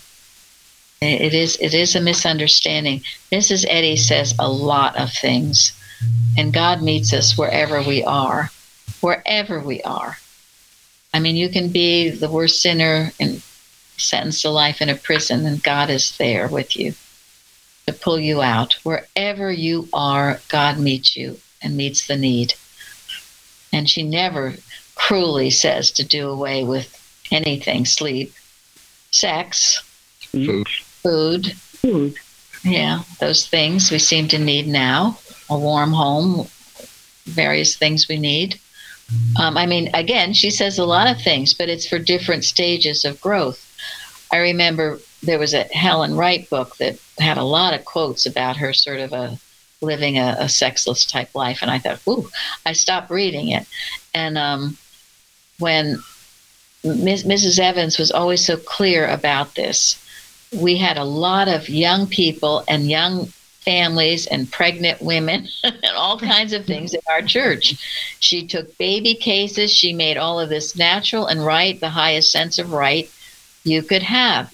[1.01, 3.01] it is it is a misunderstanding.
[3.31, 3.65] Mrs.
[3.69, 5.71] Eddy says a lot of things,
[6.37, 8.51] and God meets us wherever we are,
[9.01, 10.17] wherever we are.
[11.13, 13.41] I mean, you can be the worst sinner and
[13.97, 16.93] sentenced to life in a prison, and God is there with you
[17.87, 18.73] to pull you out.
[18.83, 22.53] Wherever you are, God meets you and meets the need.
[23.71, 24.55] And she never
[24.95, 26.95] cruelly says to do away with
[27.31, 28.33] anything sleep,
[29.11, 29.81] sex,
[30.31, 30.67] Food.
[31.09, 31.53] Food.
[31.53, 32.15] Food.
[32.63, 35.17] Yeah, those things we seem to need now
[35.49, 36.47] a warm home,
[37.25, 38.59] various things we need.
[39.39, 43.05] Um, I mean, again, she says a lot of things, but it's for different stages
[43.05, 43.65] of growth.
[44.31, 48.57] I remember there was a Helen Wright book that had a lot of quotes about
[48.57, 49.39] her sort of a
[49.81, 52.29] living a, a sexless type life, and I thought, ooh,
[52.65, 53.65] I stopped reading it.
[54.13, 54.77] And um,
[55.57, 56.03] when
[56.83, 57.59] Ms., Mrs.
[57.59, 59.97] Evans was always so clear about this,
[60.51, 63.27] we had a lot of young people and young
[63.61, 67.75] families and pregnant women and all kinds of things in our church.
[68.19, 69.71] She took baby cases.
[69.71, 73.09] She made all of this natural and right, the highest sense of right
[73.63, 74.53] you could have.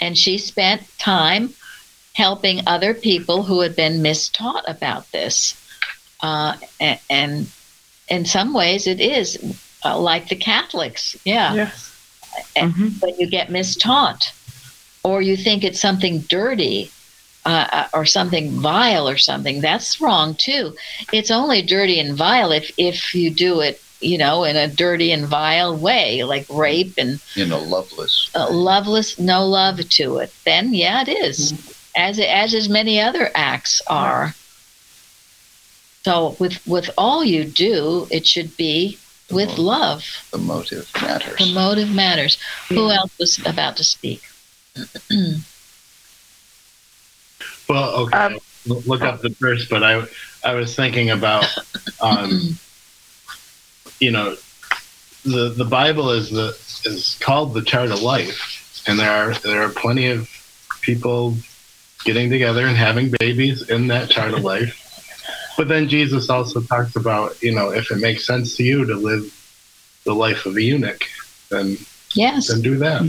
[0.00, 1.54] And she spent time
[2.14, 5.54] helping other people who had been mistaught about this.
[6.22, 7.46] Uh, and, and,
[8.08, 9.38] in some ways, it is
[9.84, 11.16] uh, like the Catholics.
[11.24, 11.54] Yeah.
[11.54, 11.96] Yes.
[12.56, 13.00] And Mhm.
[13.00, 14.32] when you get mistaught,
[15.02, 16.90] or you think it's something dirty
[17.46, 20.74] uh, uh, or something vile or something, that's wrong too.
[21.12, 25.10] It's only dirty and vile if, if you do it, you know, in a dirty
[25.12, 28.30] and vile way, like rape and You know, loveless.
[28.34, 31.52] uh, loveless, no love to it, then yeah, it is.
[31.96, 34.34] As as as many other acts are.
[36.04, 38.98] So with with all you do, it should be
[39.30, 40.04] with love.
[40.30, 41.38] The motive matters.
[41.38, 42.38] The motive matters.
[42.68, 44.22] Who else was about to speak?
[47.68, 48.16] Well, okay.
[48.16, 50.04] Um, Look up the verse, but I
[50.44, 51.46] I was thinking about,
[52.02, 52.58] um,
[54.00, 54.36] you know,
[55.24, 56.48] the the Bible is the
[56.84, 60.28] is called the chart of life, and there are there are plenty of
[60.82, 61.36] people
[62.04, 65.54] getting together and having babies in that chart of life.
[65.56, 68.94] But then Jesus also talks about, you know, if it makes sense to you to
[68.94, 69.24] live
[70.04, 71.04] the life of a eunuch,
[71.50, 71.78] then
[72.14, 72.48] Yes.
[72.48, 73.02] then do that.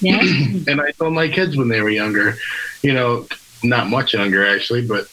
[0.00, 0.66] Yes.
[0.68, 2.36] and I told my kids when they were younger,
[2.82, 3.26] you know,
[3.62, 5.08] not much younger actually, but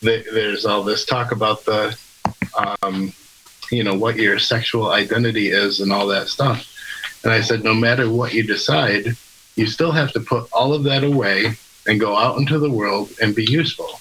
[0.00, 1.96] th- there's all this talk about the,
[2.56, 3.12] um,
[3.70, 6.70] you know, what your sexual identity is and all that stuff.
[7.22, 9.16] And I said, no matter what you decide,
[9.56, 13.12] you still have to put all of that away and go out into the world
[13.20, 14.00] and be useful.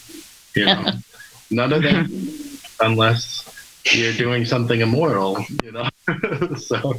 [0.55, 0.91] You know,
[1.49, 2.09] none of that
[2.79, 3.52] unless
[3.91, 5.89] you're doing something immoral, you know.
[6.57, 6.93] so,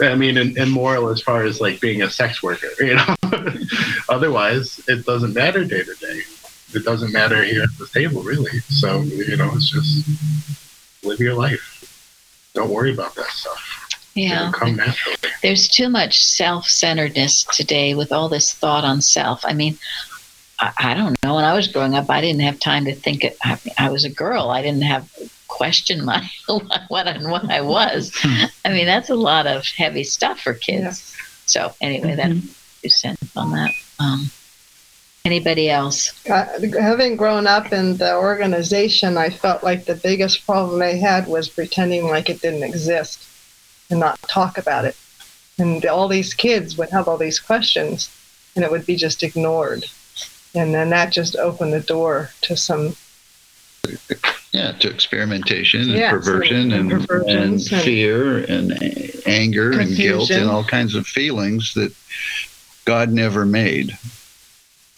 [0.00, 3.14] I mean, immoral as far as like being a sex worker, you know.
[4.08, 6.22] Otherwise, it doesn't matter day to day.
[6.74, 8.58] It doesn't matter here at the table, really.
[8.60, 10.08] So, you know, it's just
[11.04, 11.70] live your life.
[12.54, 14.10] Don't worry about that stuff.
[14.14, 14.48] Yeah.
[14.48, 15.16] It'll come naturally.
[15.42, 19.44] There's too much self centeredness today with all this thought on self.
[19.44, 19.76] I mean,
[20.58, 21.34] I, I don't know.
[21.34, 23.24] When I was growing up, I didn't have time to think.
[23.24, 24.50] It, I, I was a girl.
[24.50, 25.10] I didn't have
[25.54, 26.28] question my
[26.88, 28.12] what and what I was.
[28.64, 31.16] I mean, that's a lot of heavy stuff for kids.
[31.46, 33.70] So anyway, that's two cents on that.
[34.00, 34.30] Um,
[35.24, 36.26] anybody else?
[36.28, 36.46] Uh,
[36.80, 41.48] having grown up in the organization, I felt like the biggest problem I had was
[41.48, 43.24] pretending like it didn't exist
[43.90, 44.96] and not talk about it.
[45.58, 48.10] And all these kids would have all these questions,
[48.56, 49.84] and it would be just ignored.
[50.52, 52.96] And then that just opened the door to some
[54.52, 59.72] Yeah, to experimentation and Yes, perversion and- and, and and and fear and a- anger
[59.72, 61.92] and guilt and all kinds of feelings that
[62.84, 63.98] God never made.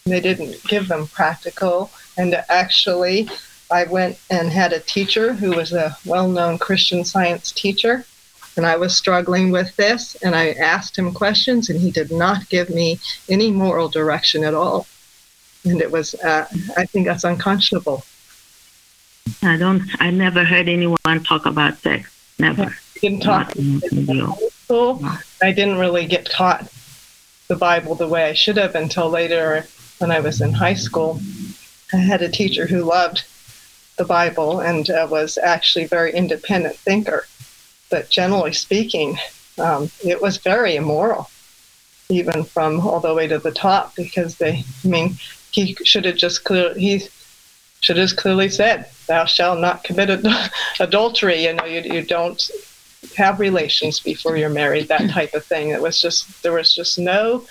[0.05, 1.91] They didn't give them practical.
[2.19, 3.29] And actually,
[3.71, 8.05] I went and had a teacher who was a well known Christian science teacher.
[8.57, 10.17] And I was struggling with this.
[10.23, 14.55] And I asked him questions, and he did not give me any moral direction at
[14.55, 14.87] all.
[15.65, 18.05] And it was, uh, I think that's unconscionable.
[19.43, 19.83] I don't.
[20.01, 22.11] I never heard anyone talk about sex.
[22.39, 22.77] Never.
[23.01, 23.53] Didn't talk
[24.67, 25.01] school.
[25.43, 26.71] I didn't really get taught
[27.49, 29.67] the Bible the way I should have until later
[29.99, 31.21] when I was in high school.
[31.93, 33.25] I had a teacher who loved
[33.97, 37.27] the Bible and uh, was actually a very independent thinker.
[37.91, 39.17] But generally speaking,
[39.59, 41.31] um, it was very immoral,
[42.09, 45.17] even from all the way to the top, because they, I mean,
[45.53, 47.05] he should have just clear, he
[47.87, 52.51] should have clearly said, "Thou shalt not commit ad- adultery." You know, you, you don't
[53.17, 55.71] have relations before you're married, that type of thing.
[55.71, 57.47] It was just there was just no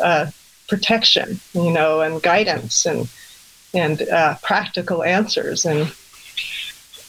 [0.00, 0.26] uh,
[0.68, 3.08] protection, you know, and guidance and
[3.72, 5.90] and uh, practical answers and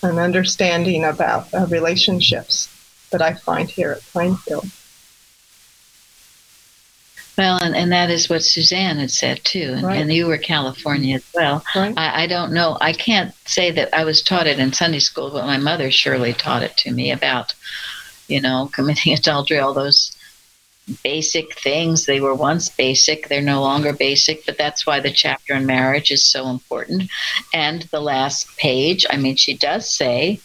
[0.02, 2.70] an understanding about uh, relationships
[3.12, 4.70] that I find here at Plainfield.
[7.38, 10.00] Well, and, and that is what Suzanne had said too, and, Right.
[10.02, 11.64] and you were California as well.
[11.76, 11.94] Right?
[11.98, 12.78] I, I don't know.
[12.80, 16.34] I can't say that I was taught it in Sunday school, but my mother surely
[16.34, 17.56] taught it to me about,
[18.28, 20.16] you know, committing adultery, all those
[21.04, 22.06] basic things.
[22.06, 26.12] They were once basic, they're no longer basic, but that's why the chapter on marriage
[26.12, 27.10] is so important.
[27.54, 30.40] And the last page, I mean, she does say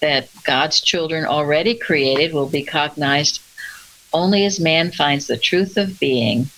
[0.00, 3.40] that God's children already created will be cognized
[4.12, 6.48] only as man finds the truth of being.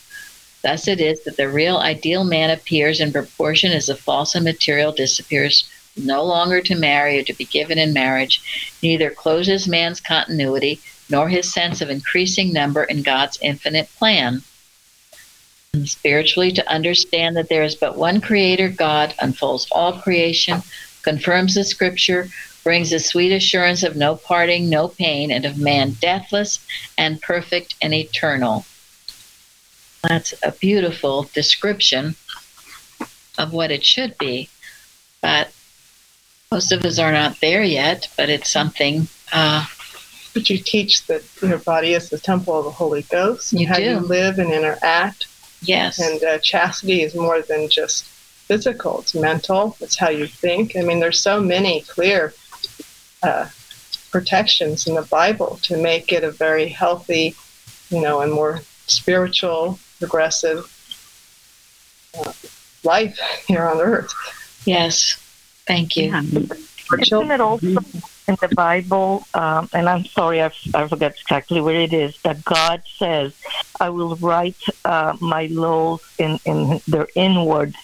[0.63, 4.45] Thus it is that the real ideal man appears in proportion as the false and
[4.45, 10.01] material disappears, no longer to marry or to be given in marriage, neither closes man's
[10.01, 14.43] continuity nor his sense of increasing number in God's infinite plan.
[15.73, 20.63] And spiritually, to understand that there is but one creator, God, unfolds all creation,
[21.03, 22.29] confirms the scripture,
[22.69, 26.61] brings a sweet assurance of no parting, no pain, and of man deathless
[26.99, 28.67] and perfect and eternal.
[30.07, 32.15] That's a beautiful description
[33.39, 34.51] of what it should be.
[35.23, 35.51] But
[36.53, 39.09] most of us are not there yet, but it's something.
[39.33, 39.65] Uh,
[40.35, 43.77] But you teach that your body is the temple of the Holy Ghost, You how
[43.77, 43.83] do.
[43.85, 45.27] you live and interact.
[45.63, 45.99] yes.
[45.99, 49.75] And uh, chastity is more than just physical; it's mental.
[49.81, 50.77] It's how you think.
[50.77, 52.35] I mean, there's so many clear
[53.23, 53.49] uh,
[54.11, 57.35] protections in the Bible to make it a very healthy,
[57.91, 60.67] you know, and more spiritual, progressive
[62.19, 62.33] uh,
[62.85, 64.13] life here on earth.
[64.65, 65.25] yes.
[65.67, 66.05] Thank you.
[66.05, 66.23] Yeah.
[66.99, 69.27] Isn't it also in the Bible?
[69.35, 72.17] Um, and I'm sorry, I, I forget exactly where it is.
[72.23, 73.35] That God says,
[73.79, 74.57] "I will write
[74.87, 77.75] uh, my laws in in their inward,"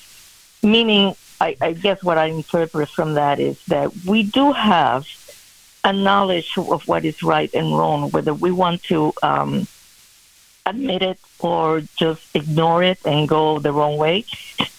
[0.62, 5.06] meaning, I, I guess what I interpret from that is that we do have
[5.84, 9.68] a knowledge of what is right and wrong, whether we want to um,
[10.66, 14.24] admit it or just ignore it and go the wrong way.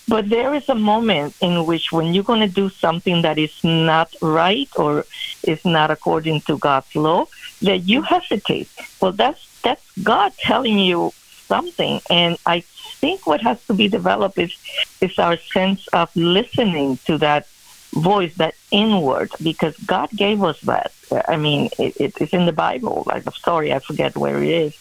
[0.08, 3.64] But there is a moment in which when you're going to do something that is
[3.64, 5.06] not right or
[5.43, 7.26] is not according to God's law,
[7.62, 8.70] that you hesitate.
[9.01, 11.12] Well, that's that's God telling you
[11.47, 12.62] something, and I
[13.01, 14.53] think what has to be developed is
[15.01, 17.47] is our sense of listening to that
[17.96, 20.91] voice, that inward, because God gave us that.
[21.28, 23.04] I mean, it, it's in the Bible.
[23.06, 24.78] Like, I'm sorry, I forget where it is,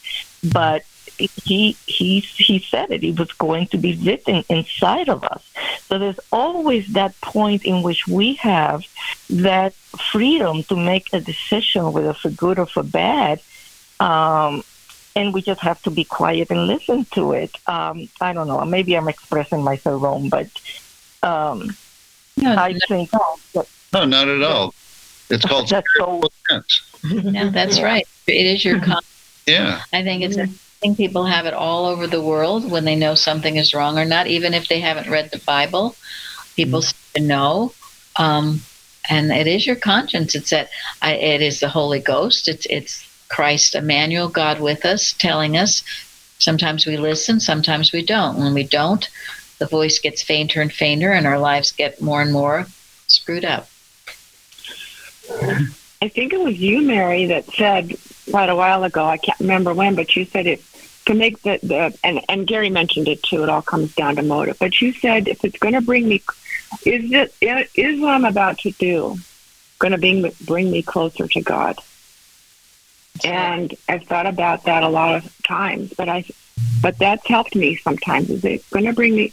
[0.52, 0.84] but
[1.16, 3.04] he he he said it.
[3.04, 5.48] It was going to be written inside of us.
[5.86, 8.84] So there's always that point in which we have
[9.30, 9.74] that
[10.10, 13.40] freedom to make a decision, whether for good or for bad.
[14.00, 14.64] Um,
[15.16, 17.56] and we just have to be quiet and listen to it.
[17.68, 18.64] Um, I don't know.
[18.64, 20.48] Maybe I'm expressing myself wrong, but
[21.22, 21.76] um,
[22.36, 24.74] No, I think that, No, not at all.
[25.30, 26.20] It's called that's so.
[26.20, 27.24] spiritual sense.
[27.24, 28.06] no, that's right.
[28.26, 28.80] It is your.
[28.80, 29.02] Con-
[29.46, 29.82] Yeah.
[29.92, 30.36] I think it's.
[30.38, 30.46] I
[30.80, 34.04] think people have it all over the world when they know something is wrong or
[34.04, 35.96] not, even if they haven't read the Bible.
[36.56, 37.72] People seem to know.
[38.16, 38.60] Um,
[39.08, 40.34] and it is your conscience.
[40.34, 40.68] It's that
[41.02, 42.48] I, it is the Holy Ghost.
[42.48, 45.82] It's it's Christ, Emmanuel, God with us, telling us.
[46.38, 48.38] Sometimes we listen, sometimes we don't.
[48.38, 49.08] When we don't,
[49.58, 52.66] the voice gets fainter and fainter, and our lives get more and more
[53.06, 53.68] screwed up.
[56.02, 57.94] I think it was you, Mary, that said
[58.30, 59.04] quite a while ago.
[59.04, 60.62] I can't remember when, but you said it
[61.06, 63.42] to make the, the and, and Gary mentioned it too.
[63.42, 64.58] It all comes down to motive.
[64.58, 66.22] But you said if it's going to bring me
[66.84, 69.16] is it is what I'm about to do
[69.78, 71.78] going to bring bring me closer to God?
[73.22, 76.24] And I've thought about that a lot of times, but I
[76.82, 78.30] but that's helped me sometimes.
[78.30, 79.32] Is it going to bring me?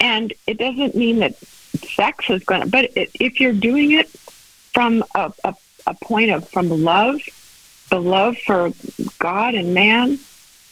[0.00, 4.08] And it doesn't mean that sex is going to, but it, if you're doing it
[4.08, 5.54] from a, a,
[5.86, 7.20] a point of from love,
[7.90, 8.70] the love for
[9.18, 10.18] God and man,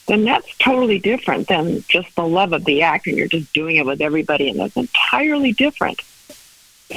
[0.06, 3.76] then that's totally different than just the love of the act and you're just doing
[3.76, 6.00] it with everybody and that's entirely different.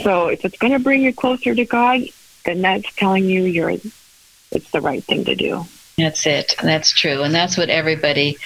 [0.03, 2.01] So if it's going to bring you closer to God,
[2.45, 3.77] then that's telling you you're
[4.51, 5.65] it's the right thing to do.
[5.97, 6.55] That's it.
[6.61, 7.23] That's true.
[7.23, 8.37] And that's what everybody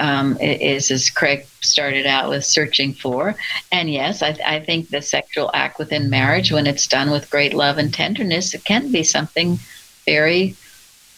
[0.00, 3.36] um, is, as Craig started out with, searching for.
[3.70, 7.54] And yes, I, I think the sexual act within marriage, when it's done with great
[7.54, 9.58] love and tenderness, it can be something
[10.06, 10.56] very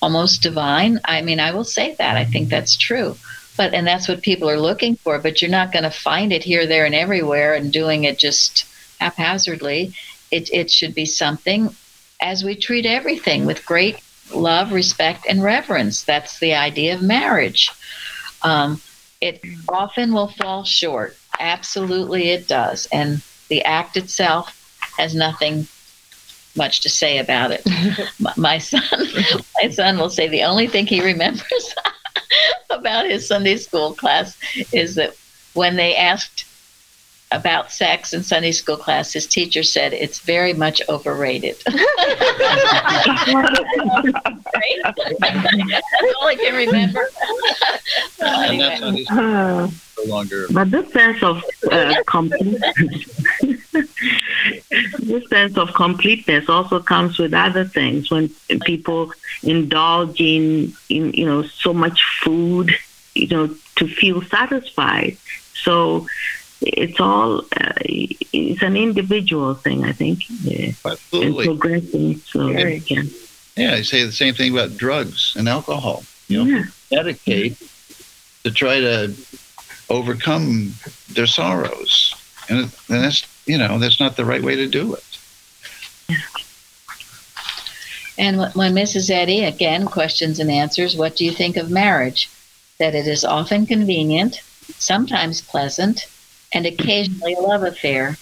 [0.03, 1.01] almost divine.
[1.05, 2.16] I mean, I will say that.
[2.16, 3.16] I think that's true.
[3.57, 5.18] But and that's what people are looking for.
[5.18, 8.66] But you're not going to find it here, there, and everywhere, and doing it just
[9.01, 9.95] haphazardly.
[10.30, 11.74] It it should be something
[12.20, 13.99] as we treat everything with great
[14.35, 16.03] love, respect, and reverence.
[16.03, 17.70] That's the idea of marriage.
[18.43, 18.80] Um,
[19.20, 21.16] it often will fall short.
[21.38, 22.86] Absolutely, it does.
[22.93, 24.59] And the act itself
[24.97, 25.66] has nothing
[26.57, 27.66] much to say about it.
[28.36, 28.82] my son,
[29.62, 31.74] my son will say the only thing he remembers
[32.70, 34.36] about his Sunday school class
[34.72, 35.14] is that
[35.55, 36.45] when they asked
[37.33, 41.57] about sex in Sunday school class, his teacher said it's very much overrated.
[41.66, 41.78] That's
[46.20, 47.09] all I can remember.
[48.20, 49.70] and that's no
[50.07, 50.47] longer.
[50.51, 52.74] But this sense of uh, completeness,
[54.99, 58.11] this sense of completeness also comes with other things.
[58.11, 58.30] When
[58.64, 59.12] people
[59.43, 62.74] indulge in, in you know, so much food,
[63.14, 65.16] you know, to feel satisfied.
[65.55, 66.07] So
[66.62, 70.20] it's all uh, it's an individual thing i think.
[70.42, 70.72] Yeah.
[70.84, 71.48] absolutely.
[71.48, 73.02] And progressing so yeah.
[73.56, 76.04] yeah i say the same thing about drugs and alcohol.
[76.28, 76.64] You know yeah.
[77.02, 77.56] medicate
[78.44, 79.14] to try to
[79.88, 80.72] overcome
[81.12, 82.14] their sorrows.
[82.48, 85.04] And, and that's you know that's not the right way to do it.
[88.18, 92.30] And when mrs eddy again questions and answers what do you think of marriage?
[92.78, 94.40] That it is often convenient
[94.78, 96.06] sometimes pleasant
[96.53, 98.16] and occasionally a love affair.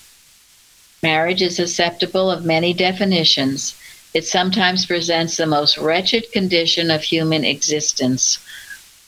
[1.03, 3.81] Marriage is susceptible of many definitions.
[4.13, 8.45] It sometimes presents the most wretched condition of human existence.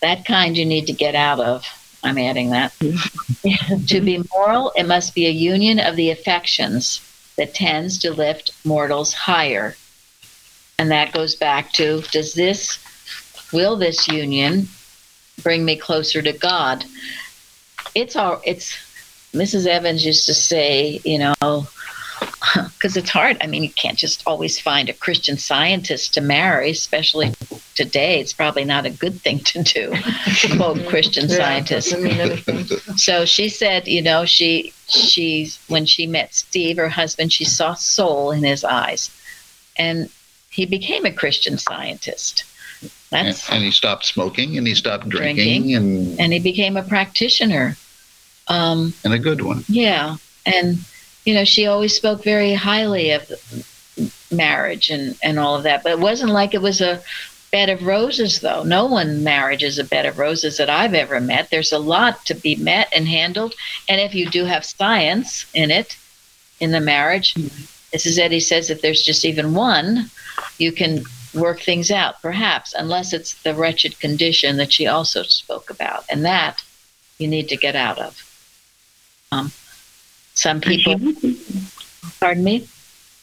[0.00, 1.66] That kind you need to get out of.
[2.02, 2.72] I'm adding that.
[3.88, 7.00] to be moral, it must be a union of the affections
[7.36, 9.76] that tends to lift mortals higher.
[10.78, 12.78] And that goes back to does this,
[13.52, 14.68] will this union
[15.42, 16.84] bring me closer to God?
[17.94, 18.76] It's all, it's,
[19.32, 19.66] Mrs.
[19.66, 21.66] Evans used to say, you know,
[22.54, 23.36] because it's hard.
[23.40, 27.32] I mean, you can't just always find a Christian scientist to marry, especially
[27.74, 28.20] today.
[28.20, 29.94] It's probably not a good thing to do,
[30.56, 32.96] quote Christian yeah, scientist.
[32.96, 37.74] so she said, you know, she she when she met Steve, her husband, she saw
[37.74, 39.10] soul in his eyes,
[39.78, 40.10] and
[40.50, 42.44] he became a Christian scientist.
[43.10, 46.76] That's and, and he stopped smoking and he stopped drinking, drinking and and he became
[46.76, 47.76] a practitioner.
[48.52, 49.64] Um, and a good one.
[49.66, 50.16] Yeah.
[50.44, 50.78] And,
[51.24, 53.32] you know, she always spoke very highly of
[54.30, 55.82] marriage and, and all of that.
[55.82, 57.02] But it wasn't like it was a
[57.50, 58.62] bed of roses, though.
[58.62, 61.48] No one marriage is a bed of roses that I've ever met.
[61.48, 63.54] There's a lot to be met and handled.
[63.88, 65.96] And if you do have science in it,
[66.60, 68.18] in the marriage, Mrs.
[68.18, 70.10] Eddy says if there's just even one,
[70.58, 75.70] you can work things out, perhaps, unless it's the wretched condition that she also spoke
[75.70, 76.04] about.
[76.10, 76.62] And that
[77.18, 78.31] you need to get out of.
[79.32, 79.50] Um,
[80.34, 81.00] some people,
[82.20, 82.68] pardon me,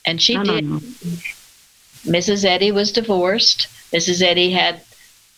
[0.05, 0.65] and she did.
[2.03, 2.45] Mrs.
[2.45, 3.67] Eddy was divorced.
[3.93, 4.23] Mrs.
[4.23, 4.81] Eddy had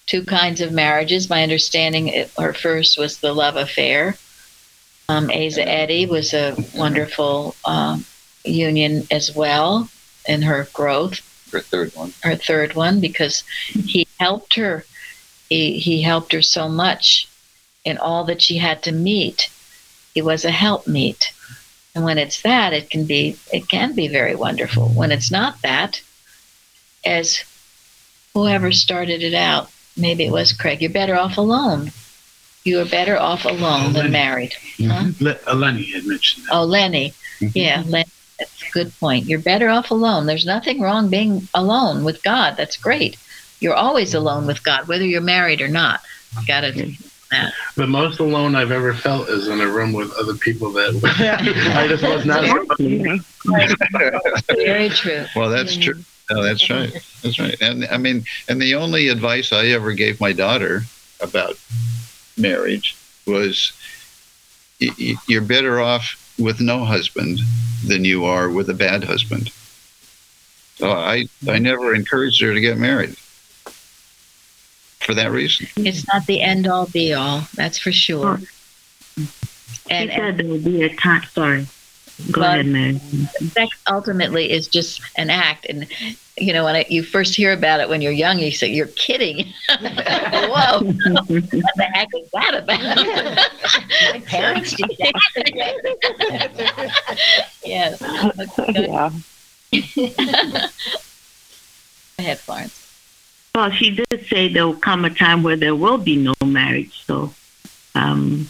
[0.05, 1.29] two kinds of marriages.
[1.29, 4.15] My understanding, it, her first was the love affair.
[5.09, 8.05] Um, Asa Eddy was a wonderful um,
[8.45, 9.89] union as well
[10.25, 11.19] in her growth.
[11.51, 12.13] Her third one.
[12.23, 14.85] Her third one, because he helped her.
[15.49, 17.27] He, he helped her so much
[17.83, 19.49] in all that she had to meet
[20.13, 21.31] he was a helpmeet.
[21.93, 24.89] And when it's that, it can be it can be very wonderful.
[24.89, 26.01] When it's not that,
[27.05, 27.43] as
[28.33, 31.91] whoever started it out, maybe it was Craig, you're better off alone.
[32.63, 34.53] You are better off alone than married.
[34.77, 35.25] Mm-hmm.
[35.25, 35.35] Huh?
[35.47, 36.53] Uh, Lenny had mentioned that.
[36.53, 37.13] Oh, Lenny.
[37.39, 37.57] Mm-hmm.
[37.57, 38.09] Yeah, Lenny.
[38.37, 39.25] That's a good point.
[39.25, 40.27] You're better off alone.
[40.27, 42.55] There's nothing wrong being alone with God.
[42.57, 43.17] That's great.
[43.59, 46.01] You're always alone with God, whether you're married or not.
[46.47, 46.93] Got to
[47.31, 47.53] that.
[47.75, 50.99] The most alone I've ever felt is in a room with other people that
[51.75, 52.43] I just was not.
[54.49, 55.25] Very true.
[55.35, 56.01] Well, that's true.
[56.29, 56.91] No, that's right.
[57.23, 57.59] That's right.
[57.61, 60.83] And I mean, and the only advice I ever gave my daughter
[61.19, 61.57] about
[62.37, 63.73] marriage was
[64.79, 67.39] y- y- you're better off with no husband
[67.85, 69.51] than you are with a bad husband.
[70.77, 73.15] So I, I never encouraged her to get married
[75.01, 75.67] for that reason.
[75.77, 78.39] It's not the end all be all, that's for sure.
[78.41, 78.45] Oh.
[79.17, 79.27] She
[79.89, 81.23] And, said and there will be a time.
[81.23, 81.67] Sorry.
[82.31, 82.99] Go ahead, Mary.
[82.99, 85.65] sex ultimately is just an act.
[85.67, 85.87] And,
[86.37, 88.87] you know, when it, you first hear about it when you're young, you say, You're
[88.87, 89.51] kidding.
[89.81, 92.79] Whoa, what the heck is that about?
[94.13, 95.13] My parents did that.
[97.65, 98.01] yes.
[98.69, 99.09] yeah.
[102.17, 102.80] Go ahead, Florence.
[103.55, 107.03] Well, she did say there will come a time where there will be no marriage.
[107.05, 107.33] So,
[107.95, 108.49] um,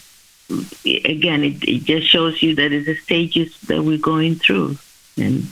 [0.85, 4.77] again, it, it just shows you that it's the stages that we're going through.
[5.17, 5.47] And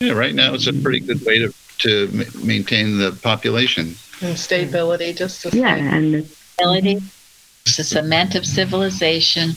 [0.00, 3.96] Yeah, right now it's a pretty good way to, to ma- maintain the population.
[4.22, 5.80] And stability, just to yeah, say.
[5.80, 7.02] and ability.
[7.66, 9.56] It's the cement of civilization.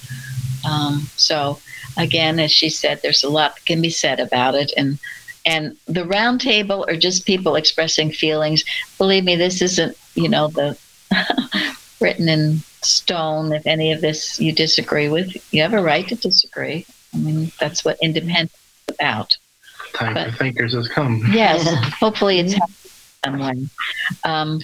[0.68, 1.60] Um, so,
[1.98, 4.98] again, as she said, there's a lot that can be said about it, and
[5.48, 8.64] and the round table are just people expressing feelings.
[8.98, 10.78] Believe me, this isn't you know the
[12.02, 13.54] written in stone.
[13.54, 16.86] If any of this you disagree with, you have a right to disagree.
[17.14, 18.52] I mean, that's what independence
[18.89, 19.38] is about.
[19.93, 21.24] Time But- for thinkers has come.
[21.32, 21.66] Yes,
[22.00, 22.74] hopefully it's helped
[23.24, 23.70] some.
[24.24, 24.62] Um,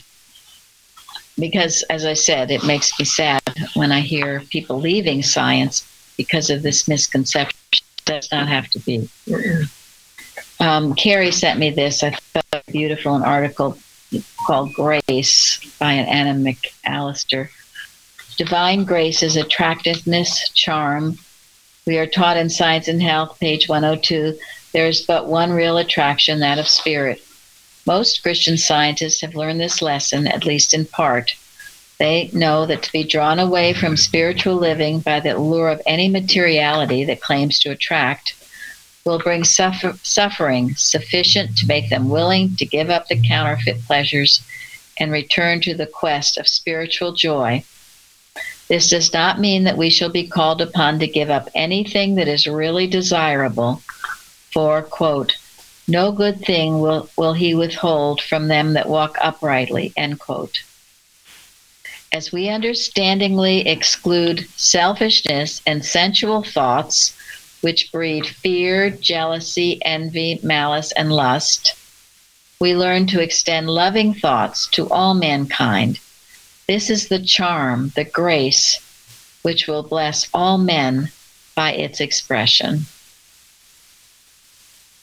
[1.40, 3.42] because, as I said, it makes me sad
[3.74, 7.58] when I hear people leaving science because of this misconception.
[7.72, 9.10] It Does not have to be.
[10.64, 12.04] Um, Carrie sent me this.
[12.04, 13.78] I thought beautiful an article
[14.48, 17.50] called "Grace" by an Anna McAllister.
[18.38, 21.18] Divine grace is attractiveness, charm.
[21.86, 24.40] We are taught in Science and Health, page 102,
[24.72, 27.22] there is but one real attraction, that of spirit.
[27.86, 31.36] Most Christian scientists have learned this lesson, at least in part.
[32.00, 36.08] They know that to be drawn away from spiritual living by the lure of any
[36.08, 38.34] materiality that claims to attract
[39.06, 44.42] will bring suffer- suffering sufficient to make them willing to give up the counterfeit pleasures
[45.00, 47.64] and return to the quest of spiritual joy.
[48.70, 52.28] This does not mean that we shall be called upon to give up anything that
[52.28, 53.82] is really desirable
[54.54, 55.36] for quote
[55.86, 60.64] no good thing will, will he withhold from them that walk uprightly end quote
[62.14, 67.18] as we understandingly exclude selfishness and sensual thoughts
[67.64, 71.76] which breed fear jealousy envy malice and lust
[72.60, 76.00] we learn to extend loving thoughts to all mankind
[76.68, 78.80] this is the charm the grace
[79.42, 81.10] which will bless all men
[81.56, 82.86] by its expression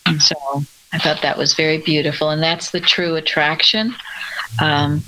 [0.06, 0.36] And so
[0.92, 3.94] I thought that was very beautiful, and that's the true attraction.
[4.60, 5.02] Um,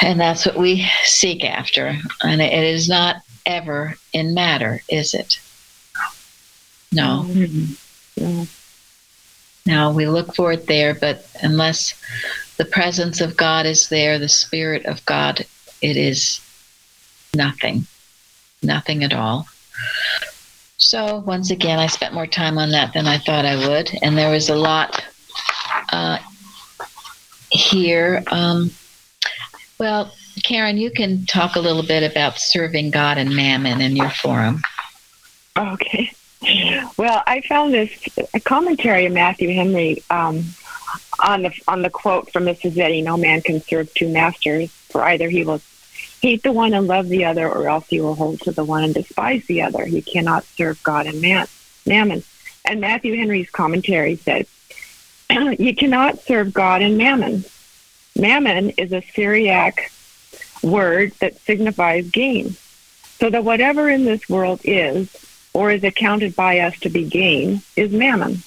[0.00, 1.96] and that's what we seek after.
[2.24, 5.38] And it is not ever in matter, is it?
[6.92, 7.26] No.
[9.64, 11.94] No, we look for it there, but unless
[12.56, 15.46] the presence of God is there, the Spirit of God,
[15.80, 16.40] it is
[17.34, 17.86] nothing.
[18.62, 19.46] Nothing at all.
[20.78, 24.18] So once again, I spent more time on that than I thought I would, and
[24.18, 25.04] there was a lot
[25.92, 26.18] uh,
[27.50, 28.22] here.
[28.30, 28.72] Um,
[29.78, 30.12] well,
[30.42, 34.62] Karen, you can talk a little bit about serving God and mammon in your forum.
[35.56, 36.12] Okay.
[36.96, 37.90] Well, I found this
[38.44, 40.44] commentary of Matthew Henry um,
[41.20, 43.04] on the on the quote from Mrs.
[43.04, 45.60] "No man can serve two masters, for either he will
[46.20, 48.82] hate the one and love the other, or else he will hold to the one
[48.84, 49.84] and despise the other.
[49.84, 51.46] He cannot serve God and man,
[51.86, 52.24] mammon."
[52.64, 54.46] And Matthew Henry's commentary said,
[55.30, 57.44] "You cannot serve God and mammon.
[58.16, 59.92] Mammon is a Syriac
[60.62, 62.56] word that signifies gain,
[63.18, 65.08] so that whatever in this world is."
[65.54, 68.42] Or is accounted by us to be gain is mammon.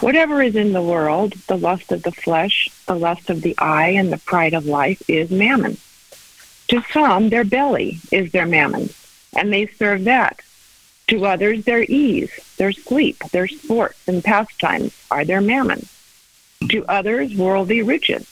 [0.00, 3.88] Whatever is in the world, the lust of the flesh, the lust of the eye,
[3.88, 5.76] and the pride of life is mammon.
[6.68, 8.90] To some, their belly is their mammon,
[9.34, 10.40] and they serve that.
[11.08, 15.86] To others, their ease, their sleep, their sports and pastimes are their mammon.
[16.68, 18.28] To others, worldly riches.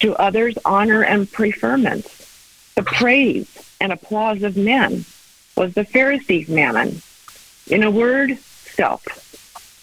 [0.00, 2.74] To others, honor and preferments.
[2.74, 3.48] The praise
[3.80, 5.06] and applause of men
[5.56, 7.00] was the Pharisees' mammon.
[7.68, 9.04] In a word, self.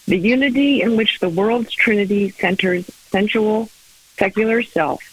[0.05, 3.69] The unity in which the world's trinity centers sensual,
[4.17, 5.03] secular self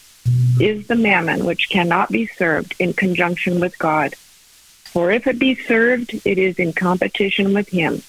[0.61, 4.14] is the mammon which cannot be served in conjunction with God.
[4.17, 8.03] For if it be served, it is in competition with him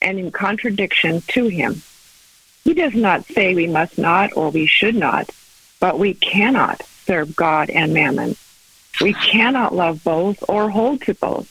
[0.00, 1.82] and in contradiction to him.
[2.64, 5.30] He does not say we must not or we should not,
[5.80, 8.36] but we cannot serve God and mammon.
[9.00, 11.48] We cannot love both or hold to both,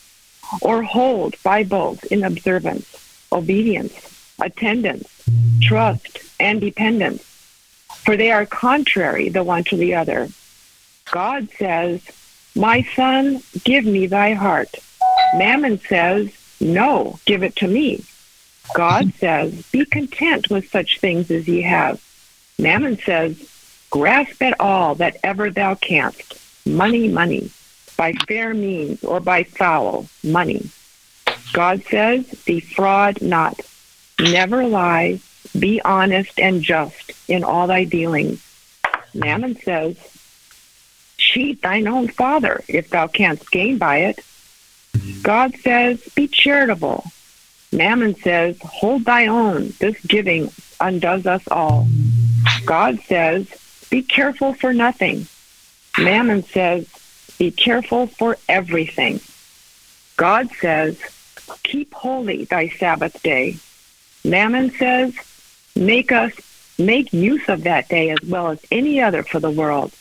[0.62, 3.94] or hold by both in observance, obedience,
[4.40, 5.08] attendance,
[5.62, 7.24] trust, and dependence,
[8.04, 10.30] for they are contrary the one to the other.
[11.12, 12.02] God says,
[12.56, 14.76] My son, give me thy heart.
[15.36, 18.04] Mammon says, No, give it to me.
[18.74, 22.02] God says, Be content with such things as ye have.
[22.60, 23.50] Mammon says,
[23.90, 26.34] Grasp at all that ever thou canst.
[26.66, 27.50] Money, money,
[27.98, 30.70] by fair means or by foul, money.
[31.54, 33.60] God says, Defraud not.
[34.20, 35.20] Never lie.
[35.58, 38.44] Be honest and just in all thy dealings.
[39.14, 39.98] Mammon says,
[41.18, 44.20] Cheat thine own father if thou canst gain by it.
[45.24, 47.04] God says, Be charitable.
[47.72, 49.74] Mammon says, Hold thy own.
[49.80, 51.88] This giving undoes us all.
[52.66, 53.48] God says,
[53.90, 55.28] Be careful for nothing.
[55.98, 56.88] Mammon says,
[57.38, 59.20] Be careful for everything.
[60.18, 61.00] God says,
[61.64, 63.58] Keep holy thy Sabbath day.
[64.26, 65.14] Mammon says,
[65.76, 66.34] Make us
[66.78, 69.92] make use of that day as well as any other for the world.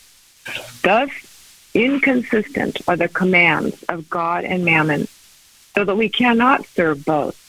[0.82, 1.10] Thus,
[1.74, 5.08] inconsistent are the commands of God and Mammon,
[5.74, 7.42] so that we cannot serve both.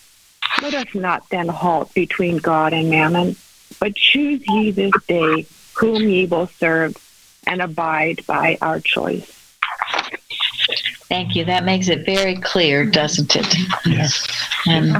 [0.61, 3.35] Let us not then halt between God and Mammon,
[3.79, 6.95] but choose ye this day whom ye will serve,
[7.45, 9.36] and abide by our choice.
[11.09, 11.45] Thank you.
[11.45, 13.55] That makes it very clear, doesn't it?
[13.85, 14.27] Yes.
[14.65, 14.95] And,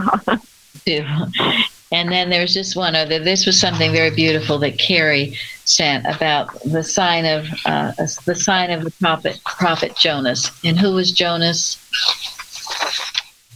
[1.91, 3.19] and then there's just one other.
[3.19, 5.35] This was something very beautiful that Carrie
[5.65, 7.91] sent about the sign of uh,
[8.25, 10.51] the sign of the prophet prophet Jonas.
[10.63, 11.77] And who was Jonas?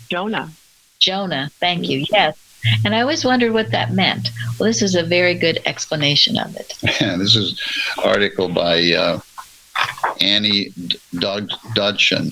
[0.10, 0.52] Jonah.
[1.00, 1.50] Jonah.
[1.60, 2.06] Thank you.
[2.12, 2.38] Yes.
[2.86, 4.30] And I always wondered what that meant.
[4.60, 6.78] Well, this is a very good explanation of it.
[7.02, 7.60] Yeah, this is
[8.04, 9.20] article by uh,
[10.20, 10.74] Annie
[11.74, 12.32] Dodson.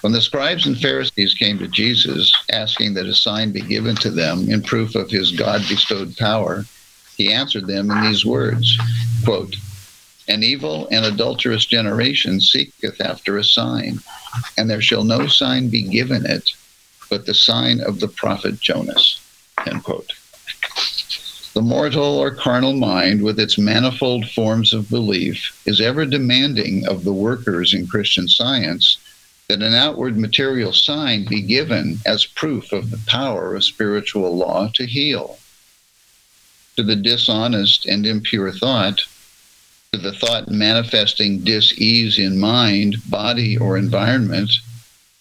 [0.00, 4.10] When the scribes and Pharisees came to Jesus, asking that a sign be given to
[4.10, 6.64] them in proof of his God bestowed power,
[7.16, 8.78] he answered them in these words
[9.24, 9.56] quote,
[10.28, 13.98] An evil and adulterous generation seeketh after a sign,
[14.56, 16.50] and there shall no sign be given it
[17.08, 19.20] but the sign of the prophet Jonas.
[19.66, 20.12] End quote.
[21.54, 27.04] The mortal or carnal mind, with its manifold forms of belief, is ever demanding of
[27.04, 28.98] the workers in Christian science
[29.48, 34.68] that an outward material sign be given as proof of the power of spiritual law
[34.74, 35.38] to heal.
[36.76, 39.00] To the dishonest and impure thought,
[39.92, 44.52] to the thought manifesting dis-ease in mind, body, or environment,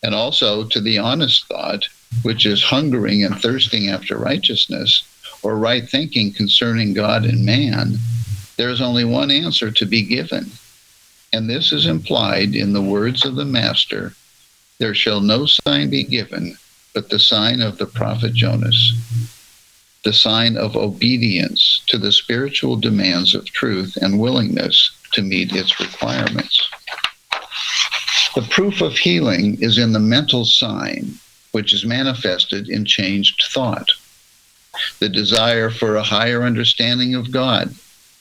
[0.04, 1.88] and also to the honest thought,
[2.22, 5.04] which is hungering and thirsting after righteousness
[5.44, 7.98] or right thinking concerning God and man,
[8.58, 10.52] there is only one answer to be given.
[11.34, 14.14] And this is implied in the words of the Master
[14.80, 16.58] There shall no sign be given
[16.98, 18.94] but the sign of the prophet Jonas,
[20.04, 25.80] the sign of obedience to the spiritual demands of truth and willingness to meet its
[25.80, 26.68] requirements.
[28.34, 31.20] The proof of healing is in the mental sign,
[31.52, 33.92] which is manifested in changed thought.
[35.00, 37.76] The desire for a higher understanding of God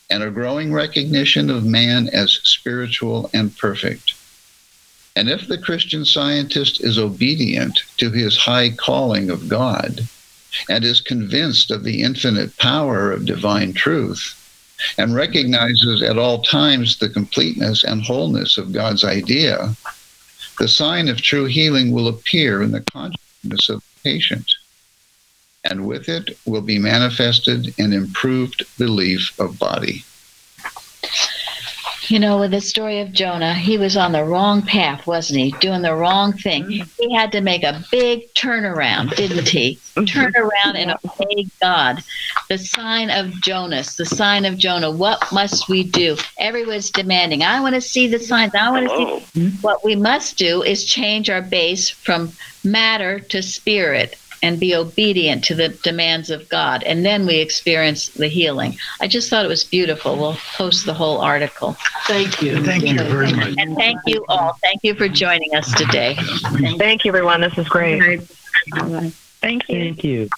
[0.09, 4.15] and a growing recognition of man as spiritual and perfect.
[5.17, 10.07] And if the Christian scientist is obedient to his high calling of God
[10.69, 14.43] and is convinced of the infinite power of divine truth
[14.99, 19.75] and recognizes at all times the completeness and wholeness of God's idea,
[20.59, 24.53] the sign of true healing will appear in the consciousness of the patient,
[25.71, 30.05] and with it will be manifested an improved belief of body.
[32.09, 35.51] You know, with the story of Jonah, he was on the wrong path, wasn't he?
[35.59, 36.85] Doing the wrong thing.
[36.99, 39.81] He had to make a big turnaround, didn't he?
[40.07, 42.05] Turn around and obey God.
[42.49, 44.91] The sign of Jonas, the sign of Jonah.
[44.91, 46.17] What must we do?
[46.39, 48.55] Everyone's demanding, I want to see the signs.
[48.55, 49.51] I want to see.
[49.63, 52.31] What we must do is change our base from
[52.63, 56.83] matter to spirit and be obedient to the demands of God.
[56.85, 58.77] And then we experience the healing.
[59.01, 60.17] I just thought it was beautiful.
[60.17, 61.77] We'll post the whole article.
[62.07, 62.63] Thank you.
[62.63, 63.55] Thank you very much.
[63.59, 64.57] And thank you all.
[64.63, 66.17] Thank you for joining us today.
[66.79, 67.41] Thank you, everyone.
[67.41, 68.23] This is great.
[69.41, 69.79] Thank you.
[69.79, 70.29] Thank you.